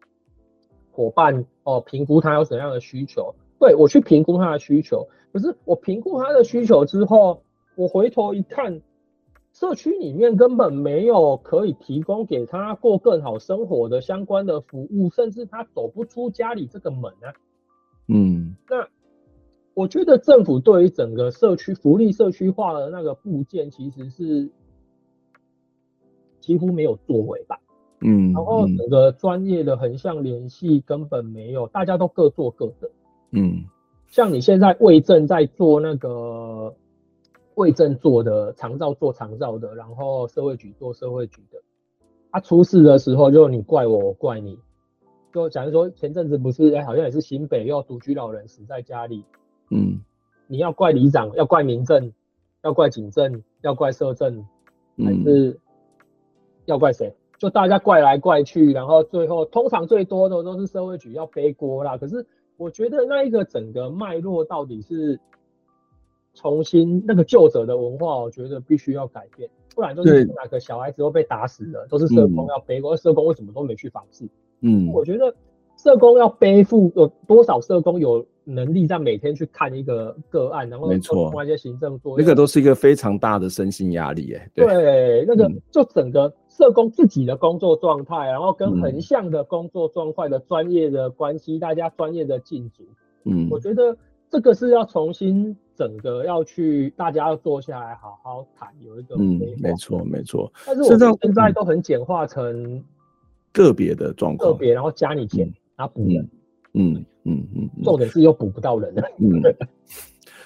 [0.97, 5.09] 伙伴哦，评估他有什么样的需求，对，我去评估他的需求。
[5.33, 7.43] 可是我评估他的需求之后，
[7.75, 8.81] 我回头一看，
[9.55, 17.33] 社区里面根本没有可以提供给他过更好生活的相关的服务，甚至他走不出家里这个门啊。
[18.09, 18.87] 嗯，那
[19.73, 24.51] 我觉得政府对于整个社区福利社区化的那个部件，其实是
[26.41, 27.57] 几乎没有作为吧。
[28.01, 32.91] 嗯，然后整个专业的横向联系根本没有，大家都各做各的。
[33.31, 33.65] 嗯，
[34.09, 36.75] 像你现在卫政在做那个
[37.55, 41.59] 卫政做的长照做长照的，然后社会局做社会局的，
[42.31, 44.59] 他、啊、出事的时候就你怪我，我怪你。
[45.33, 49.25] 就假如说前阵子不是，哎，好像也是新北又独居老人死在家里。
[49.71, 50.01] 嗯，
[50.47, 52.13] 你要怪里长，要怪民政，
[52.63, 54.47] 要怪警政，要怪社政，
[54.99, 55.59] 还是
[56.67, 57.13] 要怪谁？
[57.37, 61.99] 就大家怪来怪去，然后最后通常最多的都是社会局要背锅啦。
[61.99, 62.25] 可是
[62.57, 65.19] 我觉得那一个整个脉络到底是
[66.35, 74.29] 重新那个旧者的文化，我觉得必须要改变，不然就是哪个小孩子都被打死了，都是社工要背锅，社工为什么都没去访视？
[74.61, 75.35] 嗯，我觉得
[75.77, 86.33] 社工要背负，有多少社工有能力在每天去看一个个案，然后做一些行政作业，那个都是一个非常大的身心压力，哎，对，那个就整个。
[86.57, 92.85] 社工自己的工作状态，然后跟横向的工作状态的专业的关系，嗯、大家专业的竞逐，
[93.25, 93.97] 嗯，我觉得
[94.31, 100.53] 这个是要重新整个要去，大家要坐下来好好谈，有一个嗯，没错没错。
[100.67, 102.83] 但是我们现在都很简化成
[103.53, 106.29] 个别的状况，个别然后加你钱，然后补人，
[106.75, 109.43] 嗯嗯嗯，重点是又补不到人了，嗯。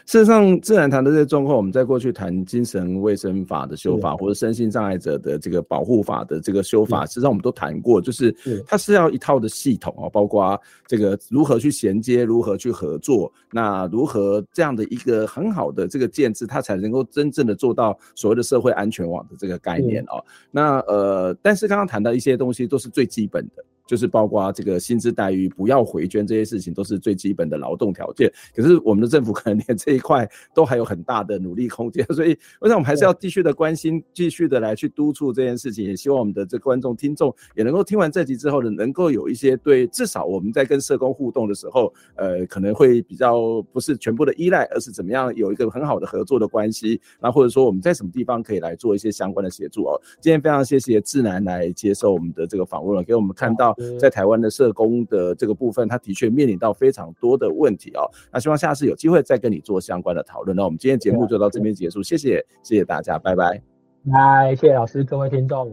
[0.09, 8.35] 事实上，自然谈的这些状况，我们在过去谈精神卫生法的修法，或者身心障碍者的这个保护法的这个修法，实际上我们都谈过，就是
[8.67, 20.25] 它是要一套的系统啊，包括这个如何去衔接，如何去合作，那如何这样的一个很好的这个建制，它才能够真正的做到所谓的社会安全网的这个概念哦。
[20.51, 23.63] 那呃，但是刚刚谈到一些东西，都是最基本的。
[23.89, 28.31] 就是包括这个薪资待遇，不要回捐这些事情，都是最基本的劳动条件。
[28.55, 35.87] 可是我们的政府可能连这一块都还有很大的努力空间，所以我想我们还是要继续的关心，继续的来去督促这件事情。
[35.87, 47.01] 也希望我们的这观众听众也能够听完这集之后呢，能够有一些对，至少我们在跟社工互动的时候，呃，可能会比较不是全部的依赖，而是怎么样有一个很好的合作的关系。
[47.19, 49.99] 那或者说我们在什么地方可以来做一些相关的协助哦。
[50.21, 53.75] 今天非常谢谢智男来接受我们的这个访问了，给我们看到。
[53.99, 58.09] 在台湾的社工的这个部分，他的确面临到非常多的问题哦。
[58.33, 60.57] 那希望下次有机会再跟你做相关的讨论。
[60.57, 63.63] 那我们今天节目就到这边结束，谢谢，谢谢大家，拜拜。
[64.11, 65.71] 拜，谢谢老师，各位听众。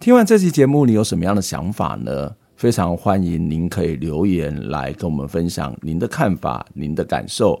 [0.00, 2.36] 听完这期节目，你有什么样的想法呢？
[2.56, 7.60] 非常欢迎您可以留言来跟我们分享您的看法、您的感受。